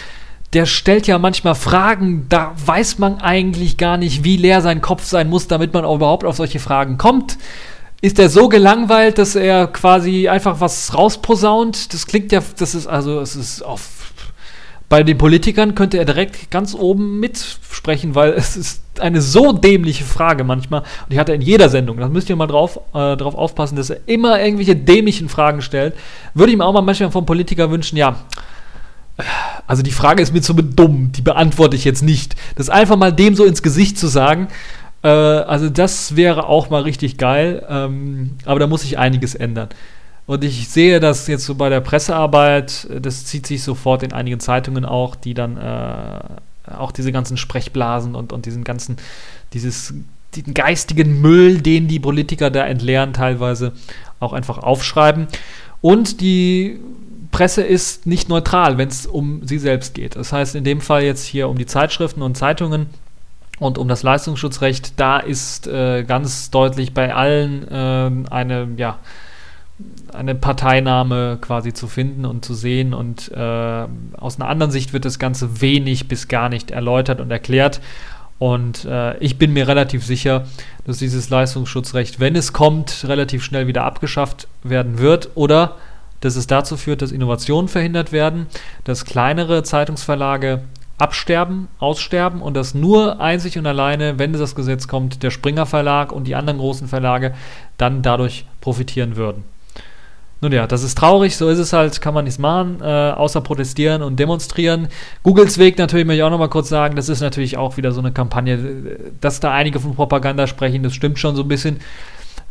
[0.53, 5.05] der stellt ja manchmal Fragen, da weiß man eigentlich gar nicht, wie leer sein Kopf
[5.05, 7.39] sein muss, damit man überhaupt auf solche Fragen kommt.
[8.01, 11.95] Ist er so gelangweilt, dass er quasi einfach was rausposaunt?
[11.95, 13.98] Das klingt ja, das ist also, es ist auf
[14.89, 20.05] bei den Politikern könnte er direkt ganz oben mitsprechen, weil es ist eine so dämliche
[20.05, 20.81] Frage manchmal.
[20.81, 21.99] Und die hat er in jeder Sendung.
[21.99, 25.95] Da müsst ihr mal drauf, äh, drauf aufpassen, dass er immer irgendwelche dämlichen Fragen stellt.
[26.33, 28.17] Würde ich mir auch mal manchmal vom Politiker wünschen, ja.
[29.67, 32.37] Also die Frage ist mir zu dumm, die beantworte ich jetzt nicht.
[32.55, 34.49] Das einfach mal dem so ins Gesicht zu sagen,
[35.03, 37.67] äh, also das wäre auch mal richtig geil.
[37.69, 39.69] Ähm, aber da muss sich einiges ändern.
[40.29, 44.41] Und ich sehe das jetzt so bei der Pressearbeit, das zieht sich sofort in einigen
[44.41, 48.97] Zeitungen auch, die dann äh, auch diese ganzen Sprechblasen und, und diesen ganzen,
[49.55, 49.95] dieses,
[50.37, 53.73] den geistigen Müll, den die Politiker da entleeren, teilweise
[54.21, 55.29] auch einfach aufschreiben.
[55.81, 56.79] Und die
[57.31, 60.15] Presse ist nicht neutral, wenn es um sie selbst geht.
[60.15, 62.89] Das heißt, in dem Fall jetzt hier um die Zeitschriften und Zeitungen
[63.61, 68.99] und um das Leistungsschutzrecht, da ist äh, ganz deutlich bei allen äh, eine, ja,
[70.13, 72.95] eine Parteinahme quasi zu finden und zu sehen.
[72.95, 73.87] Und äh,
[74.17, 77.81] aus einer anderen Sicht wird das Ganze wenig bis gar nicht erläutert und erklärt.
[78.39, 80.47] Und äh, ich bin mir relativ sicher,
[80.85, 85.77] dass dieses Leistungsschutzrecht, wenn es kommt, relativ schnell wieder abgeschafft werden wird oder
[86.21, 88.47] dass es dazu führt, dass Innovationen verhindert werden,
[88.85, 90.63] dass kleinere Zeitungsverlage
[90.99, 96.11] absterben, aussterben und dass nur einzig und alleine, wenn das Gesetz kommt, der Springer Verlag
[96.11, 97.35] und die anderen großen Verlage
[97.77, 99.45] dann dadurch profitieren würden.
[100.41, 103.41] Nun ja, das ist traurig, so ist es halt, kann man nichts machen, äh, außer
[103.41, 104.89] protestieren und demonstrieren.
[105.25, 108.01] Googles Weg natürlich möchte ich auch nochmal kurz sagen, das ist natürlich auch wieder so
[108.01, 108.59] eine Kampagne,
[109.21, 111.81] dass da einige von Propaganda sprechen, das stimmt schon so ein bisschen.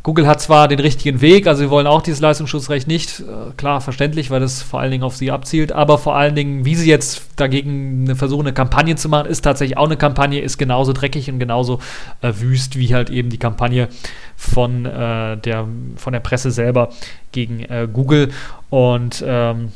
[0.07, 3.81] Google hat zwar den richtigen Weg, also sie wollen auch dieses Leistungsschutzrecht nicht, äh, klar,
[3.81, 6.89] verständlich, weil das vor allen Dingen auf sie abzielt, aber vor allen Dingen, wie sie
[6.89, 10.93] jetzt dagegen eine, versuchen, eine Kampagne zu machen, ist tatsächlich auch eine Kampagne, ist genauso
[10.93, 11.79] dreckig und genauso
[12.21, 13.89] äh, wüst wie halt eben die Kampagne
[14.37, 15.67] von, äh, der,
[15.97, 16.87] von der Presse selber
[17.33, 18.29] gegen äh, Google.
[18.69, 19.73] Und ähm,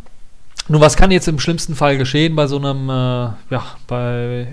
[0.70, 4.48] nun, was kann jetzt im schlimmsten Fall geschehen bei so einem, äh, ja, bei,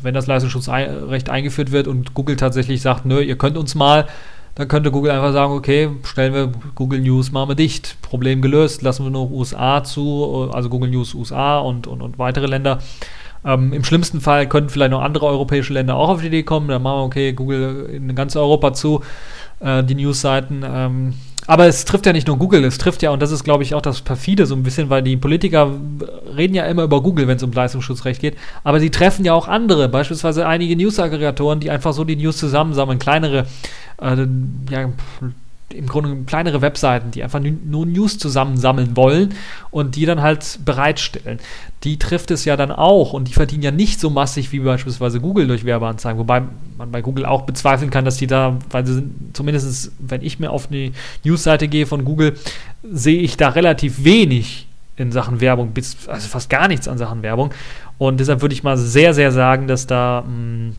[0.00, 4.06] wenn das Leistungsschutzrecht eingeführt wird und Google tatsächlich sagt, nö, ihr könnt uns mal,
[4.54, 9.04] dann könnte Google einfach sagen, okay, stellen wir Google News, wir dicht, Problem gelöst, lassen
[9.04, 12.78] wir nur USA zu, also Google News USA und, und, und weitere Länder.
[13.44, 16.68] Ähm, Im schlimmsten Fall könnten vielleicht noch andere europäische Länder auch auf die Idee kommen,
[16.68, 19.00] dann machen wir, okay, Google in ganz Europa zu,
[19.60, 20.64] äh, die Newsseiten.
[20.66, 21.14] Ähm,
[21.46, 23.74] aber es trifft ja nicht nur Google, es trifft ja, und das ist, glaube ich,
[23.74, 25.70] auch das Perfide so ein bisschen, weil die Politiker
[26.36, 29.48] reden ja immer über Google, wenn es um Leistungsschutzrecht geht, aber sie treffen ja auch
[29.48, 33.46] andere, beispielsweise einige News-Aggregatoren, die einfach so die News zusammensammeln, kleinere
[34.00, 34.26] äh,
[34.70, 34.90] ja,
[35.74, 39.34] im Grunde kleinere Webseiten, die einfach nur News zusammensammeln wollen
[39.70, 41.38] und die dann halt bereitstellen.
[41.84, 45.20] Die trifft es ja dann auch und die verdienen ja nicht so massig wie beispielsweise
[45.20, 46.42] Google durch Werbeanzeigen, wobei
[46.78, 50.38] man bei Google auch bezweifeln kann, dass die da, weil sie sind, zumindest wenn ich
[50.38, 50.92] mir auf eine
[51.24, 52.34] Newsseite gehe von Google,
[52.82, 55.72] sehe ich da relativ wenig in Sachen Werbung,
[56.06, 57.52] also fast gar nichts an Sachen Werbung.
[57.98, 60.76] Und deshalb würde ich mal sehr, sehr sagen, dass da mh, hm,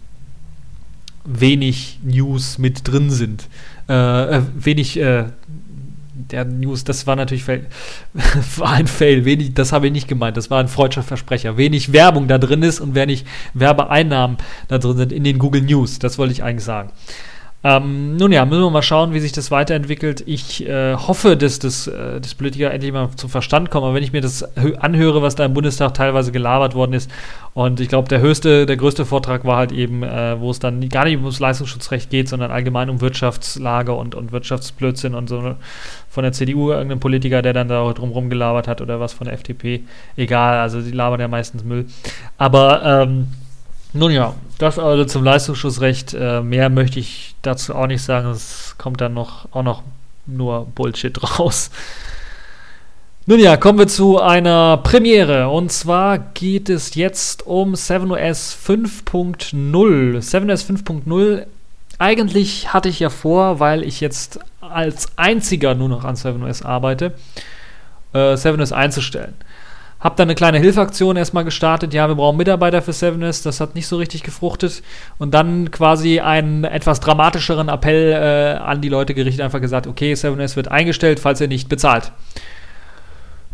[1.25, 3.47] wenig News mit drin sind.
[3.89, 5.25] Äh, äh, wenig äh,
[6.15, 7.47] der News, das war natürlich
[8.57, 9.25] war ein Fail.
[9.25, 10.37] Wenig, das habe ich nicht gemeint.
[10.37, 11.57] Das war ein freudscher Versprecher.
[11.57, 15.99] Wenig Werbung da drin ist und wenig Werbeeinnahmen da drin sind in den Google News.
[15.99, 16.91] Das wollte ich eigentlich sagen.
[17.65, 20.21] Ähm, nun ja, müssen wir mal schauen, wie sich das weiterentwickelt.
[20.25, 23.85] Ich äh, hoffe, dass das, äh, das Politiker endlich mal zum Verstand kommen.
[23.85, 27.09] Aber wenn ich mir das anhöre, was da im Bundestag teilweise gelabert worden ist,
[27.53, 30.89] und ich glaube, der höchste, der größte Vortrag war halt eben, äh, wo es dann
[30.89, 35.55] gar nicht ums Leistungsschutzrecht geht, sondern allgemein um Wirtschaftslage und, und Wirtschaftsblödsinn und so
[36.09, 39.35] von der CDU irgendein Politiker, der dann da drumherum gelabert hat oder was von der
[39.35, 39.83] FDP.
[40.17, 41.85] Egal, also die labern ja meistens Müll.
[42.37, 43.27] Aber ähm,
[43.93, 46.13] nun ja, das also zum Leistungsschutzrecht.
[46.13, 48.29] Äh, mehr möchte ich dazu auch nicht sagen.
[48.29, 49.83] Es kommt dann noch auch noch
[50.25, 51.69] nur Bullshit raus.
[53.25, 55.47] Nun ja, kommen wir zu einer Premiere.
[55.47, 59.53] Und zwar geht es jetzt um 7OS 5.0.
[60.17, 61.45] 7OS 5.0.
[61.99, 67.13] Eigentlich hatte ich ja vor, weil ich jetzt als einziger nur noch an 7OS arbeite,
[68.13, 69.35] äh, 7OS einzustellen.
[70.03, 71.93] Hab dann eine kleine Hilfaktion erstmal gestartet.
[71.93, 73.41] Ja, wir brauchen Mitarbeiter für 7S.
[73.41, 74.83] Das hat nicht so richtig gefruchtet.
[75.17, 79.45] Und dann quasi einen etwas dramatischeren Appell äh, an die Leute gerichtet.
[79.45, 82.11] Einfach gesagt, okay, 7S wird eingestellt, falls ihr nicht bezahlt.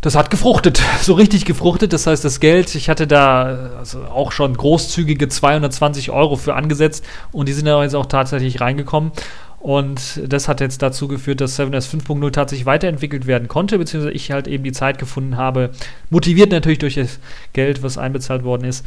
[0.01, 1.93] Das hat gefruchtet, so richtig gefruchtet.
[1.93, 7.05] Das heißt, das Geld, ich hatte da also auch schon großzügige 220 Euro für angesetzt
[7.31, 9.11] und die sind da jetzt auch tatsächlich reingekommen.
[9.59, 14.31] Und das hat jetzt dazu geführt, dass 7S 5.0 tatsächlich weiterentwickelt werden konnte, beziehungsweise ich
[14.31, 15.71] halt eben die Zeit gefunden habe,
[16.09, 17.19] motiviert natürlich durch das
[17.51, 18.85] Geld, was einbezahlt worden ist,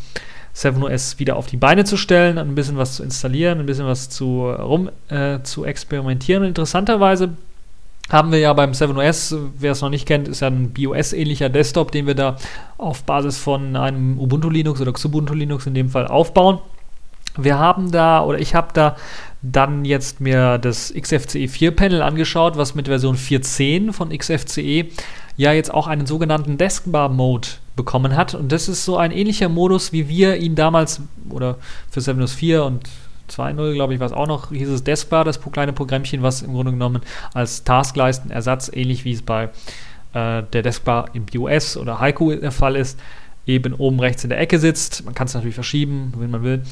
[0.56, 4.08] 7OS wieder auf die Beine zu stellen, ein bisschen was zu installieren, ein bisschen was
[4.08, 6.44] zu rum äh, zu experimentieren.
[6.44, 7.30] interessanterweise
[8.10, 11.92] haben wir ja beim 7OS, wer es noch nicht kennt, ist ja ein BOS-ähnlicher Desktop,
[11.92, 12.36] den wir da
[12.76, 16.58] auf Basis von einem Ubuntu Linux oder Xubuntu Linux in dem Fall aufbauen.
[17.36, 18.96] Wir haben da, oder ich habe da
[19.42, 24.86] dann jetzt mir das XFCE 4 Panel angeschaut, was mit Version 4.10 von XFCE
[25.36, 28.34] ja jetzt auch einen sogenannten Deskbar Mode bekommen hat.
[28.34, 31.56] Und das ist so ein ähnlicher Modus, wie wir ihn damals, oder
[31.90, 32.88] für 7.0 4 und
[33.30, 36.52] 2.0, glaube ich, war es auch noch, hieß es Deskbar, das kleine Programmchen, was im
[36.52, 37.00] Grunde genommen
[37.34, 39.44] als Taskleisten-Ersatz, ähnlich wie es bei
[40.12, 42.98] äh, der Deskbar im BOS oder Haiku der Fall ist,
[43.46, 45.04] eben oben rechts in der Ecke sitzt.
[45.04, 46.62] Man kann es natürlich verschieben, wenn man will.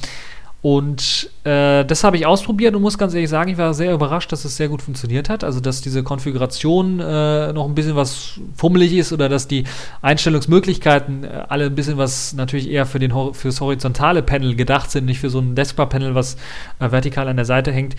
[0.62, 4.30] Und äh, das habe ich ausprobiert und muss ganz ehrlich sagen, ich war sehr überrascht,
[4.30, 5.42] dass es sehr gut funktioniert hat.
[5.42, 9.64] Also, dass diese Konfiguration äh, noch ein bisschen was fummelig ist oder dass die
[10.02, 15.06] Einstellungsmöglichkeiten äh, alle ein bisschen was natürlich eher für den fürs horizontale Panel gedacht sind,
[15.06, 16.34] nicht für so ein Desktop-Panel, was
[16.78, 17.96] äh, vertikal an der Seite hängt.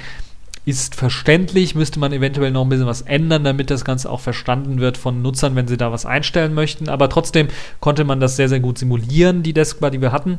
[0.63, 4.79] Ist verständlich, müsste man eventuell noch ein bisschen was ändern, damit das Ganze auch verstanden
[4.79, 6.89] wird von Nutzern, wenn sie da was einstellen möchten.
[6.89, 7.47] Aber trotzdem
[7.79, 10.37] konnte man das sehr, sehr gut simulieren, die Deskbar, die wir hatten.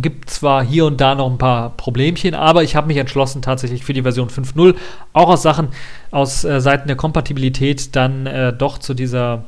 [0.00, 3.84] Gibt zwar hier und da noch ein paar Problemchen, aber ich habe mich entschlossen, tatsächlich
[3.84, 4.74] für die Version 5.0
[5.12, 5.68] auch aus Sachen,
[6.10, 9.44] aus äh, Seiten der Kompatibilität dann äh, doch zu dieser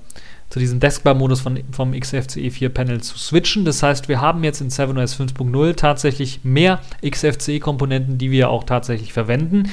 [0.50, 3.64] zu diesem Deskbar-Modus vom XFCE 4 Panel zu switchen.
[3.64, 9.12] Das heißt, wir haben jetzt in 7OS 5.0 tatsächlich mehr XFCE-Komponenten, die wir auch tatsächlich
[9.12, 9.64] verwenden,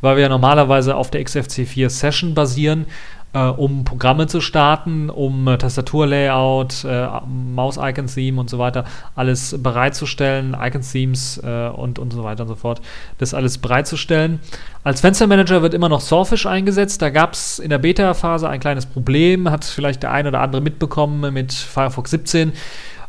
[0.00, 2.86] weil wir ja normalerweise auf der XFCE 4 Session basieren
[3.32, 10.56] äh, um Programme zu starten, um äh, Tastaturlayout, äh, Maus-Icon-Theme und so weiter alles bereitzustellen,
[10.58, 12.80] Icon-Themes äh, und, und so weiter und so fort,
[13.18, 14.40] das alles bereitzustellen.
[14.84, 17.02] Als Fenstermanager wird immer noch Sawfish eingesetzt.
[17.02, 20.62] Da gab es in der Beta-Phase ein kleines Problem, hat vielleicht der ein oder andere
[20.62, 22.52] mitbekommen mit Firefox 17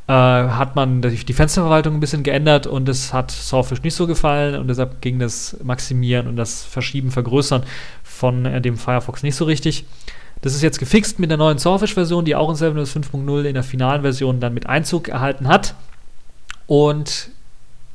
[0.09, 4.59] äh, hat man die Fensterverwaltung ein bisschen geändert und es hat Sawfish nicht so gefallen
[4.59, 7.61] und deshalb ging das Maximieren und das Verschieben, Vergrößern
[8.03, 9.85] von äh, dem Firefox nicht so richtig.
[10.41, 13.61] Das ist jetzt gefixt mit der neuen Sawfish-Version, die auch in 7.0 5.0 in der
[13.61, 15.75] finalen Version dann mit Einzug erhalten hat.
[16.65, 17.29] Und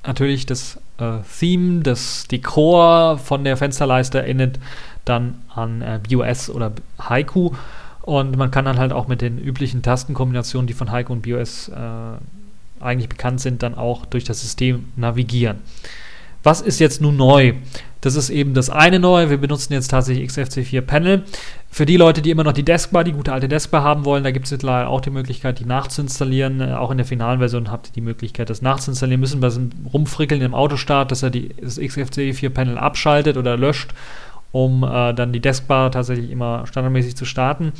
[0.06, 4.60] natürlich das äh, Theme, das Dekor von der Fensterleiste erinnert
[5.04, 7.50] dann an äh, BOS oder Haiku.
[8.04, 11.68] Und man kann dann halt auch mit den üblichen Tastenkombinationen, die von Heiko und BOS
[11.68, 11.74] äh,
[12.84, 15.60] eigentlich bekannt sind, dann auch durch das System navigieren.
[16.42, 17.54] Was ist jetzt nun neu?
[18.02, 19.30] Das ist eben das eine neue.
[19.30, 21.22] Wir benutzen jetzt tatsächlich XFC4 Panel.
[21.70, 24.30] Für die Leute, die immer noch die Deskbar, die gute alte Deskbar haben wollen, da
[24.30, 26.60] gibt es leider auch die Möglichkeit, die nachzuinstallieren.
[26.60, 29.20] Äh, auch in der finalen Version habt ihr die Möglichkeit, das nachzuinstallieren.
[29.20, 29.50] Müssen wir
[29.90, 33.94] rumfrickeln im Autostart, dass er die, das XFC4 Panel abschaltet oder löscht
[34.54, 37.72] um äh, dann die Deskbar tatsächlich immer standardmäßig zu starten.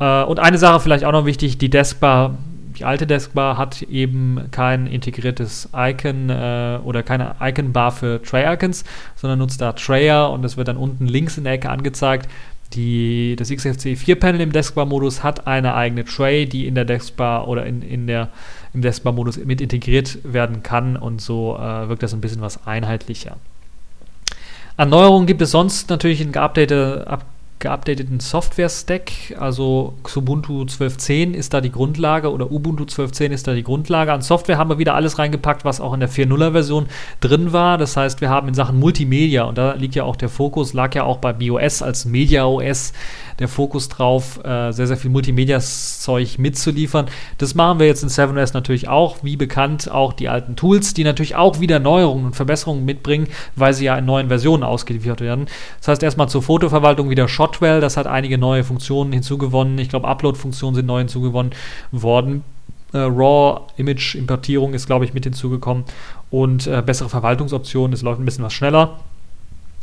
[0.00, 2.36] Äh, und eine Sache vielleicht auch noch wichtig, die Deskbar,
[2.76, 8.82] die alte Deskbar hat eben kein integriertes Icon äh, oder keine Icon-Bar für Tray-Icons,
[9.14, 12.28] sondern nutzt da Trayer und das wird dann unten links in der Ecke angezeigt.
[12.72, 17.66] Die, das XFCE 4-Panel im Deskbar-Modus hat eine eigene Tray, die in der Deskbar oder
[17.66, 18.30] in, in der,
[18.74, 23.36] im Deskbar-Modus mit integriert werden kann und so äh, wirkt das ein bisschen was einheitlicher.
[24.80, 27.04] Erneuerungen gibt es sonst natürlich in geupdatete,
[27.60, 29.36] geupdateten Software-Stack.
[29.38, 34.12] Also Xubuntu 12.10 ist da die Grundlage oder Ubuntu 12.10 ist da die Grundlage.
[34.12, 36.86] An Software haben wir wieder alles reingepackt, was auch in der 4.0er-Version
[37.20, 37.78] drin war.
[37.78, 40.94] Das heißt, wir haben in Sachen Multimedia, und da liegt ja auch der Fokus, lag
[40.94, 42.92] ja auch bei BOS als Media OS
[43.40, 47.06] der Fokus drauf, äh, sehr, sehr viel Multimedia-Zeug mitzuliefern.
[47.38, 51.04] Das machen wir jetzt in 7OS natürlich auch, wie bekannt auch die alten Tools, die
[51.04, 55.46] natürlich auch wieder Neuerungen und Verbesserungen mitbringen, weil sie ja in neuen Versionen ausgeliefert werden.
[55.78, 59.78] Das heißt erstmal zur Fotoverwaltung wieder Shotwell, das hat einige neue Funktionen hinzugewonnen.
[59.78, 61.52] Ich glaube, Upload-Funktionen sind neu hinzugewonnen
[61.90, 62.44] worden.
[62.92, 65.84] Äh, RAW-Image-Importierung ist, glaube ich, mit hinzugekommen
[66.30, 67.92] und äh, bessere Verwaltungsoptionen.
[67.92, 69.00] Es läuft ein bisschen was schneller.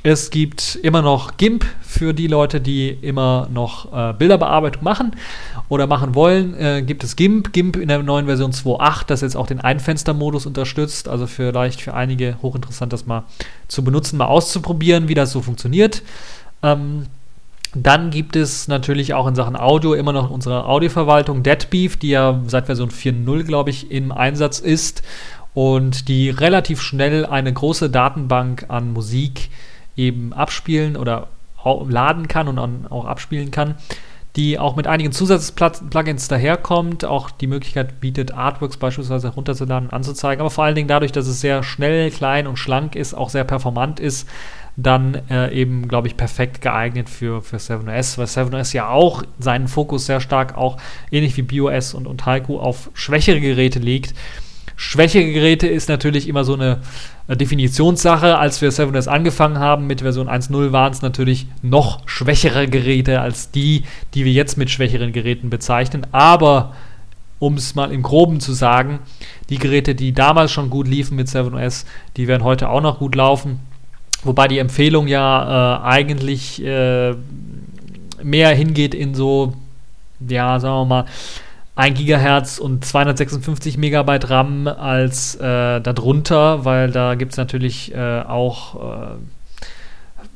[0.04, 5.12] Es gibt immer noch GIMP für die Leute, die immer noch äh, Bilderbearbeitung machen
[5.68, 6.54] oder machen wollen.
[6.58, 10.46] Äh, gibt es GIMP, GIMP in der neuen Version 2.8, das jetzt auch den Einfenstermodus
[10.46, 11.10] unterstützt.
[11.10, 13.24] Also vielleicht für einige hochinteressant, das mal
[13.68, 16.04] zu benutzen, mal auszuprobieren, wie das so funktioniert.
[16.64, 17.08] Ähm,
[17.76, 22.42] dann gibt es natürlich auch in Sachen Audio immer noch unsere Audioverwaltung Deadbeef, die ja
[22.48, 25.04] seit Version 4.0, glaube ich, im Einsatz ist
[25.54, 29.50] und die relativ schnell eine große Datenbank an Musik
[29.96, 31.28] eben abspielen oder
[31.90, 33.76] laden kann und auch abspielen kann,
[34.36, 40.52] die auch mit einigen Zusatzplugins daherkommt, auch die Möglichkeit bietet, Artworks beispielsweise herunterzuladen, anzuzeigen, aber
[40.52, 44.00] vor allen Dingen dadurch, dass es sehr schnell, klein und schlank ist, auch sehr performant
[44.00, 44.30] ist,
[44.78, 49.68] dann äh, eben, glaube ich, perfekt geeignet für, für 7OS, weil 7OS ja auch seinen
[49.68, 50.78] Fokus sehr stark auch
[51.12, 54.14] ähnlich wie BOS und, und Haiku auf schwächere Geräte legt
[54.80, 56.82] Schwächere Geräte ist natürlich immer so eine
[57.28, 58.38] Definitionssache.
[58.38, 63.50] Als wir 7S angefangen haben mit Version 1.0 waren es natürlich noch schwächere Geräte als
[63.50, 66.06] die, die wir jetzt mit schwächeren Geräten bezeichnen.
[66.12, 66.76] Aber
[67.40, 69.00] um es mal im Groben zu sagen,
[69.50, 73.16] die Geräte, die damals schon gut liefen mit 7OS, die werden heute auch noch gut
[73.16, 73.60] laufen.
[74.28, 77.16] Wobei die Empfehlung ja äh, eigentlich äh,
[78.22, 79.54] mehr hingeht in so,
[80.20, 81.06] ja, sagen wir mal,
[81.76, 88.22] 1 Gigahertz und 256 Megabyte RAM als äh, darunter, weil da gibt es natürlich äh,
[88.22, 89.08] auch, äh,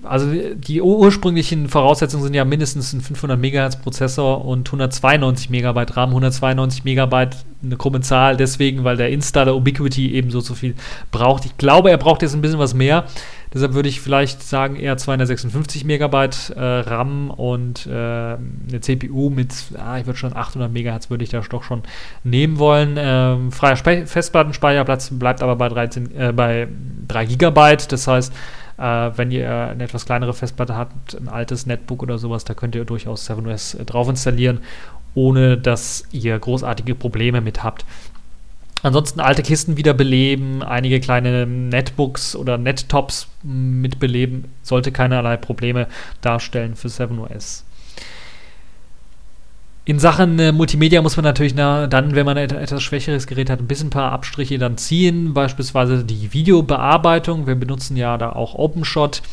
[0.03, 6.09] also die ursprünglichen Voraussetzungen sind ja mindestens ein 500 Megahertz Prozessor und 192 Megabyte RAM,
[6.09, 10.73] 192 Megabyte eine krumme Zahl, deswegen, weil der Installer Ubiquity ebenso so viel
[11.11, 11.45] braucht.
[11.45, 13.05] Ich glaube, er braucht jetzt ein bisschen was mehr.
[13.53, 19.53] Deshalb würde ich vielleicht sagen, eher 256 Megabyte äh, RAM und äh, eine CPU mit,
[19.77, 21.83] ah, ich würde schon 800 Megahertz würde ich da doch schon
[22.23, 22.95] nehmen wollen.
[22.97, 26.69] Ähm, freier Spe Festplattenspeicherplatz bleibt aber bei, 13, äh, bei
[27.09, 27.91] 3 Gigabyte.
[27.91, 28.33] Das heißt,
[28.77, 28.83] äh,
[29.15, 32.85] wenn ihr eine etwas kleinere Festplatte habt, ein altes Netbook oder sowas, da könnt ihr
[32.85, 34.59] durchaus 7OS drauf installieren,
[35.13, 37.85] ohne dass ihr großartige Probleme mit habt.
[38.83, 43.27] Ansonsten alte Kisten wiederbeleben, einige kleine Netbooks oder Nettops
[49.83, 53.49] In Sachen äh, Multimedia muss man natürlich na, dann, wenn man ein etwas schwächeres Gerät
[53.49, 55.33] hat, ein bisschen ein paar Abstriche dann ziehen.
[55.33, 57.47] Beispielsweise die Videobearbeitung.
[57.47, 59.23] Wir benutzen ja da auch OpenShot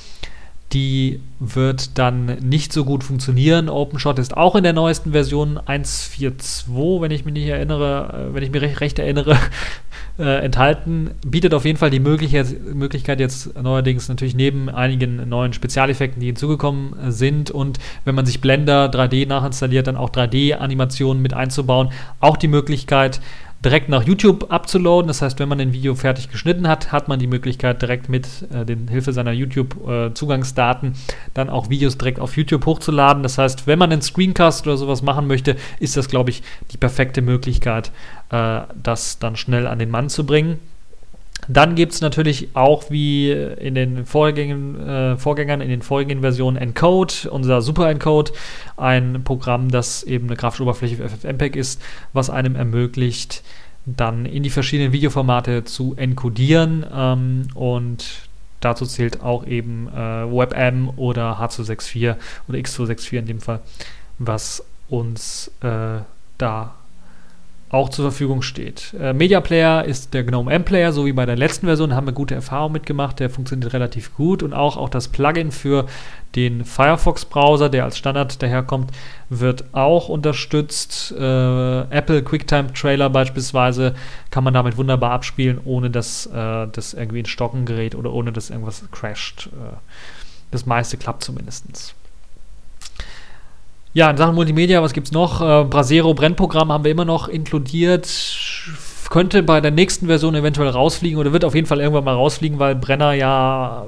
[0.73, 3.69] die wird dann nicht so gut funktionieren.
[3.69, 8.43] OpenShot ist auch in der neuesten Version 1.4.2, wenn ich mich nicht erinnere, äh, wenn
[8.43, 9.39] ich mich recht, recht erinnere,
[10.19, 11.13] äh, enthalten.
[11.27, 17.13] Bietet auf jeden Fall die Möglichkeit, jetzt neuerdings natürlich neben einigen neuen Spezialeffekten, die hinzugekommen
[17.13, 21.91] sind und wenn man sich Blender 3D nachinstalliert, dann auch 3D-Animationen mit einzubauen,
[22.21, 23.21] auch die Möglichkeit,
[23.65, 25.09] direkt nach YouTube abzuladen.
[25.09, 28.27] Das heißt, wenn man ein Video fertig geschnitten hat, hat man die Möglichkeit, direkt mit
[28.53, 30.95] äh, den Hilfe seiner YouTube-Zugangsdaten äh,
[31.35, 33.23] dann auch Videos direkt auf YouTube hochzuladen.
[33.23, 36.77] Das heißt, wenn man einen Screencast oder sowas machen möchte, ist das, glaube ich, die
[36.77, 37.91] perfekte Möglichkeit,
[38.31, 40.59] äh, das dann schnell an den Mann zu bringen.
[41.49, 46.59] Dann gibt es natürlich auch wie in den Vorgängen, äh, Vorgängern, in den vorigen Versionen
[46.59, 48.33] Encode, unser Super Encode,
[48.77, 51.81] ein Programm, das eben eine grafische Oberfläche für FFmpeg ist,
[52.13, 53.43] was einem ermöglicht,
[53.87, 58.29] dann in die verschiedenen Videoformate zu encodieren ähm, und
[58.61, 62.17] dazu zählt auch eben äh, WebM oder H264
[62.49, 63.61] oder X264 in dem Fall,
[64.19, 66.01] was uns äh,
[66.37, 66.75] da
[67.71, 68.95] auch zur Verfügung steht.
[68.99, 72.07] Äh, Media Player ist der GNOME M Player, so wie bei der letzten Version, haben
[72.07, 75.87] wir gute Erfahrungen mitgemacht, der funktioniert relativ gut und auch, auch das Plugin für
[76.35, 78.91] den Firefox Browser, der als Standard daherkommt,
[79.29, 81.13] wird auch unterstützt.
[81.13, 83.95] Äh, Apple QuickTime Trailer beispielsweise
[84.31, 88.33] kann man damit wunderbar abspielen, ohne dass äh, das irgendwie in Stocken gerät oder ohne
[88.33, 89.49] dass irgendwas crasht.
[89.49, 89.77] Äh,
[90.51, 91.95] das meiste klappt zumindest.
[93.99, 95.41] Ja, in Sachen Multimedia, was gibt es noch?
[95.41, 98.09] Äh, Brasero Brennprogramm haben wir immer noch inkludiert.
[99.11, 102.61] Könnte bei der nächsten Version eventuell rausfliegen oder wird auf jeden Fall irgendwann mal rausfliegen,
[102.61, 103.87] weil Brenner ja,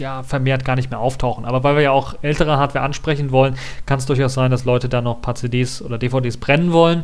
[0.00, 1.44] ja vermehrt gar nicht mehr auftauchen.
[1.44, 4.88] Aber weil wir ja auch ältere Hardware ansprechen wollen, kann es durchaus sein, dass Leute
[4.88, 7.02] da noch ein paar CDs oder DVDs brennen wollen.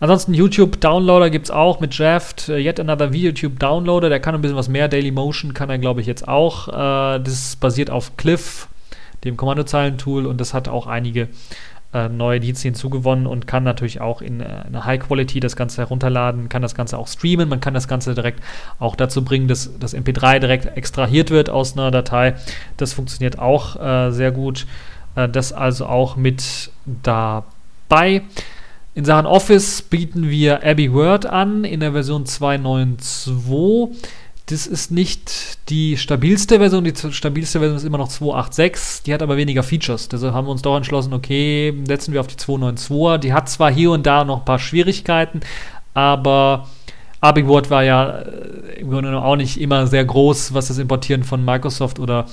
[0.00, 4.56] Ansonsten YouTube-Downloader gibt es auch mit Jaft, äh, Yet Another YouTube-Downloader, der kann ein bisschen
[4.56, 4.88] was mehr.
[4.88, 6.68] Dailymotion kann er, glaube ich, jetzt auch.
[6.68, 8.68] Äh, das basiert auf Cliff
[9.24, 11.28] dem Kommandozeilentool und das hat auch einige
[11.94, 15.80] äh, neue Dienste hinzugewonnen und kann natürlich auch in äh, einer High Quality das Ganze
[15.80, 18.42] herunterladen, kann das Ganze auch streamen, man kann das Ganze direkt
[18.78, 22.34] auch dazu bringen, dass das MP3 direkt extrahiert wird aus einer Datei.
[22.76, 24.66] Das funktioniert auch äh, sehr gut.
[25.14, 28.22] Äh, das also auch mit dabei.
[28.94, 33.96] In Sachen Office bieten wir Abbey Word an in der Version 2.9.2
[34.50, 36.82] das ist nicht die stabilste Version.
[36.82, 39.02] Die stabilste Version ist immer noch 286.
[39.02, 40.08] Die hat aber weniger Features.
[40.08, 43.18] Deshalb haben wir uns doch entschlossen, okay, setzen wir auf die 292er.
[43.18, 45.40] Die hat zwar hier und da noch ein paar Schwierigkeiten,
[45.92, 46.66] aber
[47.20, 51.44] Abigboard war ja äh, im Grunde auch nicht immer sehr groß, was das Importieren von
[51.44, 52.26] Microsoft oder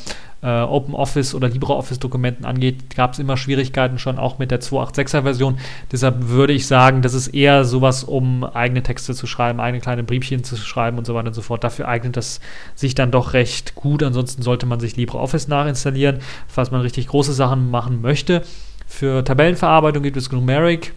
[0.44, 2.96] äh, OpenOffice oder LibreOffice-Dokumenten angeht.
[2.96, 5.58] Gab es immer Schwierigkeiten schon, auch mit der 286er-Version.
[5.92, 10.04] Deshalb würde ich sagen, das ist eher sowas, um eigene Texte zu schreiben, eigene kleine
[10.04, 11.64] Briefchen zu schreiben und so weiter und so fort.
[11.64, 12.40] Dafür eignet das
[12.76, 14.04] sich dann doch recht gut.
[14.04, 18.44] Ansonsten sollte man sich LibreOffice nachinstallieren, falls man richtig große Sachen machen möchte.
[18.86, 20.94] Für Tabellenverarbeitung gibt es Numeric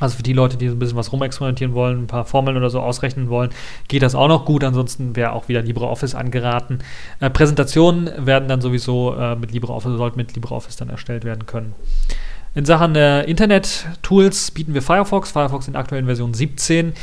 [0.00, 2.70] also für die Leute, die so ein bisschen was rumexperimentieren wollen, ein paar Formeln oder
[2.70, 3.50] so ausrechnen wollen,
[3.88, 4.64] geht das auch noch gut.
[4.64, 6.78] Ansonsten wäre auch wieder LibreOffice angeraten.
[7.20, 11.74] Äh, Präsentationen werden dann sowieso äh, mit LibreOffice, sollten mit LibreOffice dann erstellt werden können.
[12.54, 15.30] In Sachen äh, Internet-Tools bieten wir Firefox.
[15.30, 16.94] Firefox in aktuellen Version 17.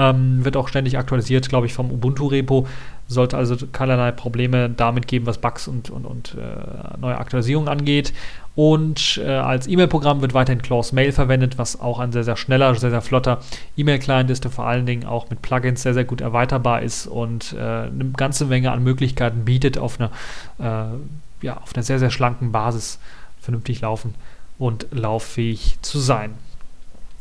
[0.00, 2.66] Ähm, wird auch ständig aktualisiert, glaube ich, vom Ubuntu-Repo.
[3.06, 8.14] Sollte also keinerlei Probleme damit geben, was Bugs und, und, und äh, neue Aktualisierungen angeht.
[8.54, 12.74] Und äh, als E-Mail-Programm wird weiterhin Clause Mail verwendet, was auch ein sehr, sehr schneller,
[12.76, 13.40] sehr, sehr flotter
[13.76, 17.52] E-Mail-Client ist, der vor allen Dingen auch mit Plugins sehr, sehr gut erweiterbar ist und
[17.52, 20.10] äh, eine ganze Menge an Möglichkeiten bietet, auf einer,
[20.58, 23.00] äh, ja, auf einer sehr, sehr schlanken Basis
[23.38, 24.14] vernünftig laufen
[24.58, 26.34] und lauffähig zu sein.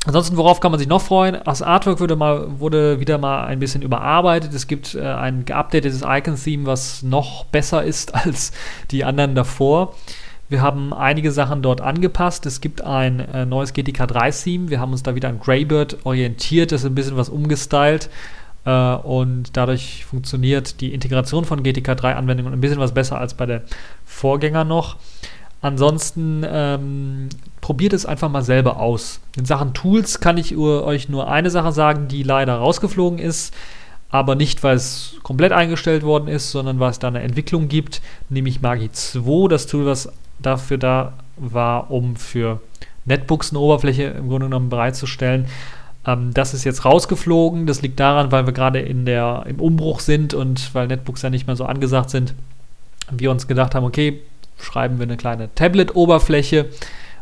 [0.05, 1.37] Ansonsten, worauf kann man sich noch freuen?
[1.43, 4.53] Das Artwork wurde, mal, wurde wieder mal ein bisschen überarbeitet.
[4.53, 8.53] Es gibt äh, ein geupdatetes Icon-Theme, was noch besser ist als
[8.91, 9.95] die anderen davor.
[10.47, 12.45] Wir haben einige Sachen dort angepasst.
[12.45, 14.69] Es gibt ein äh, neues GTK 3-Theme.
[14.69, 16.71] Wir haben uns da wieder an Greybird orientiert.
[16.71, 18.09] Das ist ein bisschen was umgestylt.
[18.65, 23.45] Äh, und dadurch funktioniert die Integration von GTK 3-Anwendungen ein bisschen was besser als bei
[23.45, 23.63] der
[24.05, 24.95] Vorgänger noch.
[25.61, 27.29] Ansonsten ähm,
[27.59, 29.19] probiert es einfach mal selber aus.
[29.37, 33.53] In Sachen Tools kann ich euch nur eine Sache sagen, die leider rausgeflogen ist,
[34.09, 38.01] aber nicht, weil es komplett eingestellt worden ist, sondern weil es da eine Entwicklung gibt,
[38.29, 42.61] nämlich Magi 2, das Tool, was dafür da war, um für
[43.05, 45.47] Netbooks eine Oberfläche im Grunde genommen bereitzustellen.
[46.05, 47.65] Ähm, das ist jetzt rausgeflogen.
[47.65, 51.55] Das liegt daran, weil wir gerade im Umbruch sind und weil Netbooks ja nicht mehr
[51.55, 52.33] so angesagt sind.
[53.11, 54.21] Wir uns gedacht haben, okay,
[54.59, 56.67] schreiben wir eine kleine Tablet-Oberfläche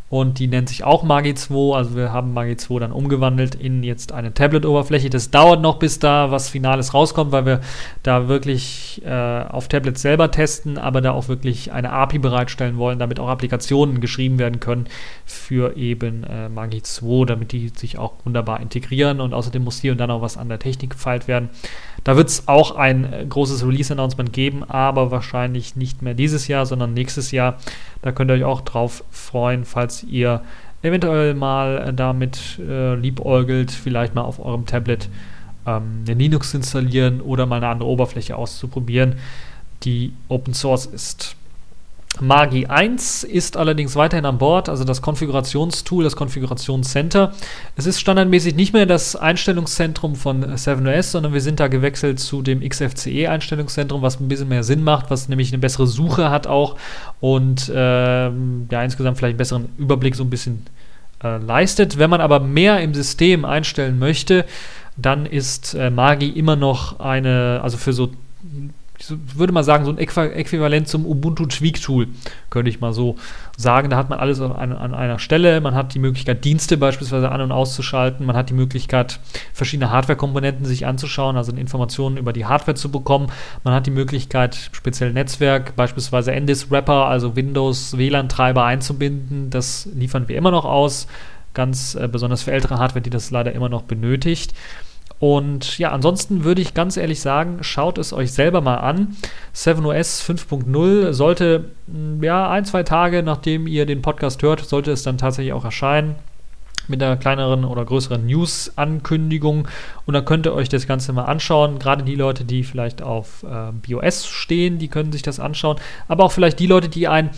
[0.10, 1.76] und die nennt sich auch Magi 2.
[1.76, 5.10] Also wir haben Magi 2 dann umgewandelt in jetzt eine Tablet-Oberfläche.
[5.10, 7.62] Das dauert noch, bis da was Finales rauskommt, weil wir
[8.04, 13.00] da wirklich äh, auf Tablets selber testen, aber da auch wirklich eine API bereitstellen wollen,
[13.00, 14.86] damit auch Applikationen geschrieben werden können
[15.26, 19.92] für eben äh, Magi 2, damit die sich auch wunderbar integrieren und außerdem muss hier
[19.92, 21.50] und dann auch was an der Technik gefeilt werden.
[22.08, 26.66] Da wird es auch ein äh, großes Release-Announcement geben, aber wahrscheinlich nicht mehr dieses Jahr,
[26.66, 27.58] sondern nächstes Jahr.
[28.02, 30.42] Da könnt ihr euch auch drauf freuen, falls ihr
[30.84, 35.10] eventuell mal äh, damit äh, liebäugelt, vielleicht mal auf eurem Tablet
[35.66, 39.16] ähm, Linux installieren oder mal eine andere Oberfläche auszuprobieren,
[39.84, 41.36] die Open Source ist.
[42.20, 47.34] Magi 1 ist allerdings weiterhin an Bord, also das Konfigurationstool, das Konfigurationscenter.
[47.76, 52.42] Es ist standardmäßig nicht mehr das Einstellungszentrum von 7OS, sondern wir sind da gewechselt zu
[52.42, 56.78] dem XFCE-Einstellungszentrum, was ein bisschen mehr Sinn macht, was nämlich eine bessere Suche hat auch
[57.20, 60.66] und ähm, ja, insgesamt vielleicht einen besseren Überblick so ein bisschen
[61.24, 61.98] äh, leistet.
[61.98, 64.46] Wenn man aber mehr im System einstellen möchte,
[64.98, 68.10] dann ist äh, Magi immer noch eine, also für so
[69.00, 72.08] ich würde mal sagen, so ein Äquivalent zum Ubuntu Tweak Tool,
[72.50, 73.16] könnte ich mal so
[73.56, 73.90] sagen.
[73.90, 75.62] Da hat man alles an, an, einer Stelle.
[75.62, 78.26] Man hat die Möglichkeit, Dienste beispielsweise an- und auszuschalten.
[78.26, 79.20] Man hat die Möglichkeit,
[79.54, 83.32] verschiedene Hardware-Komponenten sich anzuschauen, also Informationen über die Hardware zu bekommen.
[83.64, 89.50] Man hat die Möglichkeit, speziell Netzwerk, beispielsweise NDIS-Wrapper, also Windows WLAN-Treiber einzubinden.
[89.52, 91.08] Das liefern wir immer noch aus.
[91.54, 94.54] Ganz äh, besonders für ältere Hardware, die das leider immer noch benötigt.
[95.20, 99.18] Und ja, ansonsten würde ich ganz ehrlich sagen, schaut es euch selber mal an.
[99.56, 101.72] 7OS 5.0 sollte
[102.22, 106.16] ja ein, zwei Tage nachdem ihr den Podcast hört, sollte es dann tatsächlich auch erscheinen
[106.90, 109.68] mit einer kleineren oder größeren News-Ankündigung.
[110.06, 111.80] Und dann könnt ihr euch das Ganze mal anschauen.
[111.80, 115.78] Gerade die Leute, die vielleicht auf äh, BOS stehen, die können sich das anschauen.
[116.08, 117.30] Aber auch vielleicht die Leute, die ein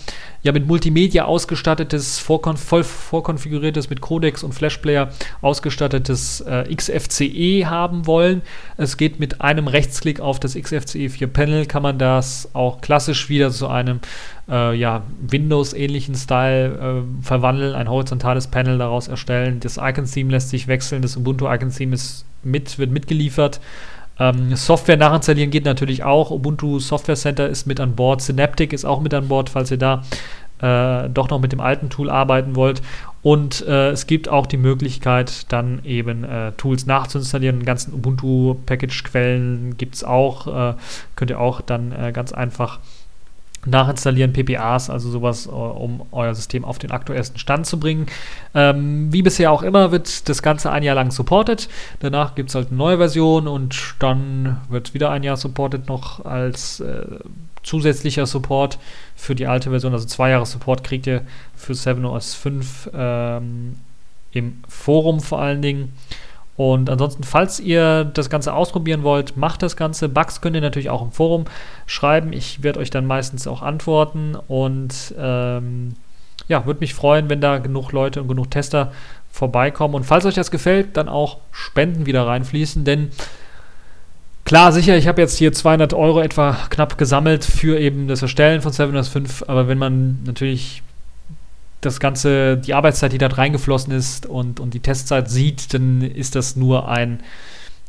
[0.41, 5.09] ja mit Multimedia ausgestattetes, vorkon voll vorkonfiguriertes, mit Codex und Flashplayer
[5.41, 8.41] ausgestattetes äh, XFCE haben wollen.
[8.77, 13.29] Es geht mit einem Rechtsklick auf das XFCE 4 Panel, kann man das auch klassisch
[13.29, 13.99] wieder zu einem
[14.49, 19.59] äh, ja, Windows-ähnlichen Style äh, verwandeln, ein horizontales Panel daraus erstellen.
[19.59, 21.95] Das Icon-Theme lässt sich wechseln, das Ubuntu-Icon-Theme
[22.43, 23.59] mit, wird mitgeliefert.
[24.19, 26.31] Ähm, Software nachinstallieren geht natürlich auch.
[26.31, 28.21] Ubuntu Software Center ist mit an Bord.
[28.21, 30.03] Synaptic ist auch mit an Bord, falls ihr da
[30.61, 32.81] äh, doch noch mit dem alten Tool arbeiten wollt.
[33.21, 37.59] Und äh, es gibt auch die Möglichkeit, dann eben äh, Tools nachzuinstallieren.
[37.59, 40.47] Die ganzen Ubuntu-Package-Quellen gibt es auch.
[40.47, 40.75] Äh,
[41.15, 42.79] könnt ihr auch dann äh, ganz einfach
[43.65, 48.07] nachinstallieren, PPAs, also sowas, äh, um euer System auf den aktuellsten Stand zu bringen.
[48.55, 51.69] Ähm, wie bisher auch immer wird das Ganze ein Jahr lang supported.
[51.99, 56.25] Danach gibt es halt eine neue Version und dann wird wieder ein Jahr supported noch
[56.25, 57.05] als äh,
[57.63, 58.79] zusätzlicher Support
[59.15, 59.93] für die alte Version.
[59.93, 61.21] Also zwei Jahre Support kriegt ihr
[61.55, 63.75] für 7OS 5 ähm,
[64.31, 65.93] im Forum vor allen Dingen.
[66.59, 70.09] Und ansonsten, falls ihr das Ganze ausprobieren wollt, macht das Ganze.
[70.09, 71.45] Bugs könnt ihr natürlich auch im Forum
[71.85, 72.33] schreiben.
[72.33, 74.35] Ich werde euch dann meistens auch antworten.
[74.35, 75.95] Und ähm,
[76.49, 78.91] ja, würde mich freuen, wenn da genug Leute und genug Tester
[79.31, 79.95] vorbeikommen.
[79.95, 82.83] Und falls euch das gefällt, dann auch Spenden wieder reinfließen.
[82.83, 83.11] Denn
[84.43, 88.59] klar, sicher, ich habe jetzt hier 200 Euro etwa knapp gesammelt für eben das Erstellen
[88.59, 89.45] von 705.
[89.47, 90.83] Aber wenn man natürlich
[91.81, 96.35] das Ganze, die Arbeitszeit, die da reingeflossen ist und, und die Testzeit sieht, dann ist
[96.35, 97.21] das nur ein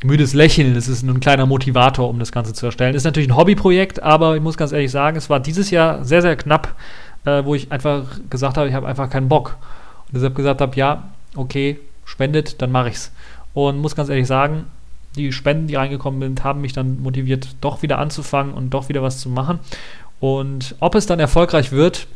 [0.05, 0.75] müdes Lächeln.
[0.75, 2.95] Das ist nur ein kleiner Motivator, um das Ganze zu erstellen.
[2.95, 6.23] Ist natürlich ein Hobbyprojekt, aber ich muss ganz ehrlich sagen, es war dieses Jahr sehr,
[6.23, 6.75] sehr knapp,
[7.25, 9.57] äh, wo ich einfach gesagt habe, ich habe einfach keinen Bock.
[10.07, 13.13] Und deshalb gesagt habe, ja, okay, spendet, dann mache ich's.
[13.53, 14.67] Und muss ganz ehrlich sagen,
[15.17, 19.03] die Spenden, die reingekommen sind, haben mich dann motiviert, doch wieder anzufangen und doch wieder
[19.03, 19.59] was zu machen.
[20.21, 22.07] Und ob es dann erfolgreich wird,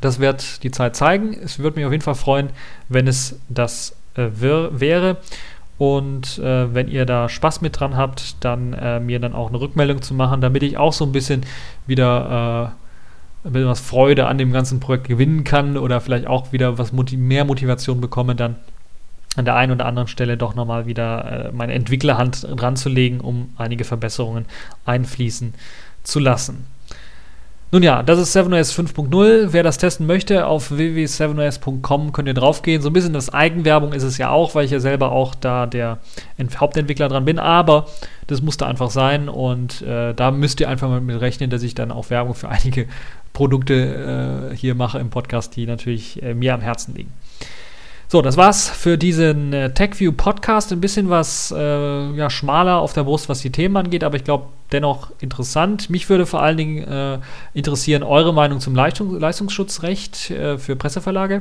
[0.00, 1.34] das wird die Zeit zeigen.
[1.34, 2.50] Es würde mich auf jeden Fall freuen,
[2.88, 5.18] wenn es das äh, wäre.
[5.78, 9.60] Und äh, wenn ihr da Spaß mit dran habt, dann äh, mir dann auch eine
[9.60, 11.42] Rückmeldung zu machen, damit ich auch so ein bisschen
[11.86, 12.72] wieder
[13.44, 16.78] äh, ein bisschen was Freude an dem ganzen Projekt gewinnen kann oder vielleicht auch wieder
[16.78, 18.56] was Moti mehr Motivation bekomme, dann
[19.34, 23.20] an der einen oder anderen Stelle doch nochmal wieder äh, meine Entwicklerhand dran zu legen,
[23.20, 24.44] um einige Verbesserungen
[24.84, 25.54] einfließen
[26.02, 26.66] zu lassen.
[27.74, 29.48] Nun ja, das ist 7OS 5.0.
[29.52, 32.82] Wer das testen möchte, auf www.7os.com könnt ihr draufgehen.
[32.82, 35.64] So ein bisschen das Eigenwerbung ist es ja auch, weil ich ja selber auch da
[35.64, 35.98] der
[36.54, 37.38] Hauptentwickler dran bin.
[37.38, 37.86] Aber
[38.26, 41.74] das musste einfach sein und äh, da müsst ihr einfach mal mit rechnen, dass ich
[41.74, 42.88] dann auch Werbung für einige
[43.32, 47.12] Produkte äh, hier mache im Podcast, die natürlich äh, mir am Herzen liegen.
[48.12, 50.70] So, das war's für diesen äh, TechView Podcast.
[50.70, 54.24] Ein bisschen was äh, ja, schmaler auf der Brust, was die Themen angeht, aber ich
[54.24, 55.88] glaube dennoch interessant.
[55.88, 57.20] Mich würde vor allen Dingen äh,
[57.54, 61.40] interessieren eure Meinung zum Leistung, Leistungsschutzrecht äh, für Presseverlage.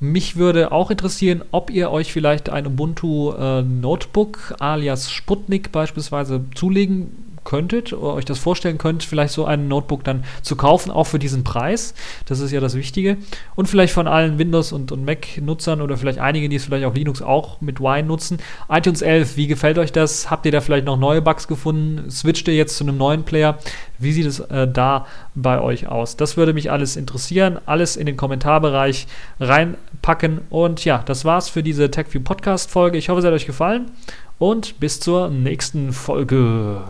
[0.00, 6.44] Mich würde auch interessieren, ob ihr euch vielleicht ein Ubuntu äh, Notebook alias Sputnik beispielsweise
[6.54, 11.04] zulegen könntet oder euch das vorstellen könnt, vielleicht so ein Notebook dann zu kaufen, auch
[11.04, 11.94] für diesen Preis.
[12.26, 13.16] Das ist ja das Wichtige.
[13.54, 16.94] Und vielleicht von allen Windows- und, und Mac-Nutzern oder vielleicht einigen, die es vielleicht auf
[16.94, 18.38] Linux auch mit Wine nutzen.
[18.68, 20.30] iTunes 11, wie gefällt euch das?
[20.30, 22.10] Habt ihr da vielleicht noch neue Bugs gefunden?
[22.10, 23.58] Switcht ihr jetzt zu einem neuen Player?
[23.98, 26.16] Wie sieht es äh, da bei euch aus?
[26.16, 27.58] Das würde mich alles interessieren.
[27.66, 29.06] Alles in den Kommentarbereich
[29.40, 30.40] reinpacken.
[30.50, 32.98] Und ja, das war's für diese TechView Podcast-Folge.
[32.98, 33.90] Ich hoffe, es hat euch gefallen
[34.42, 36.82] und bis zur nächsten Folge.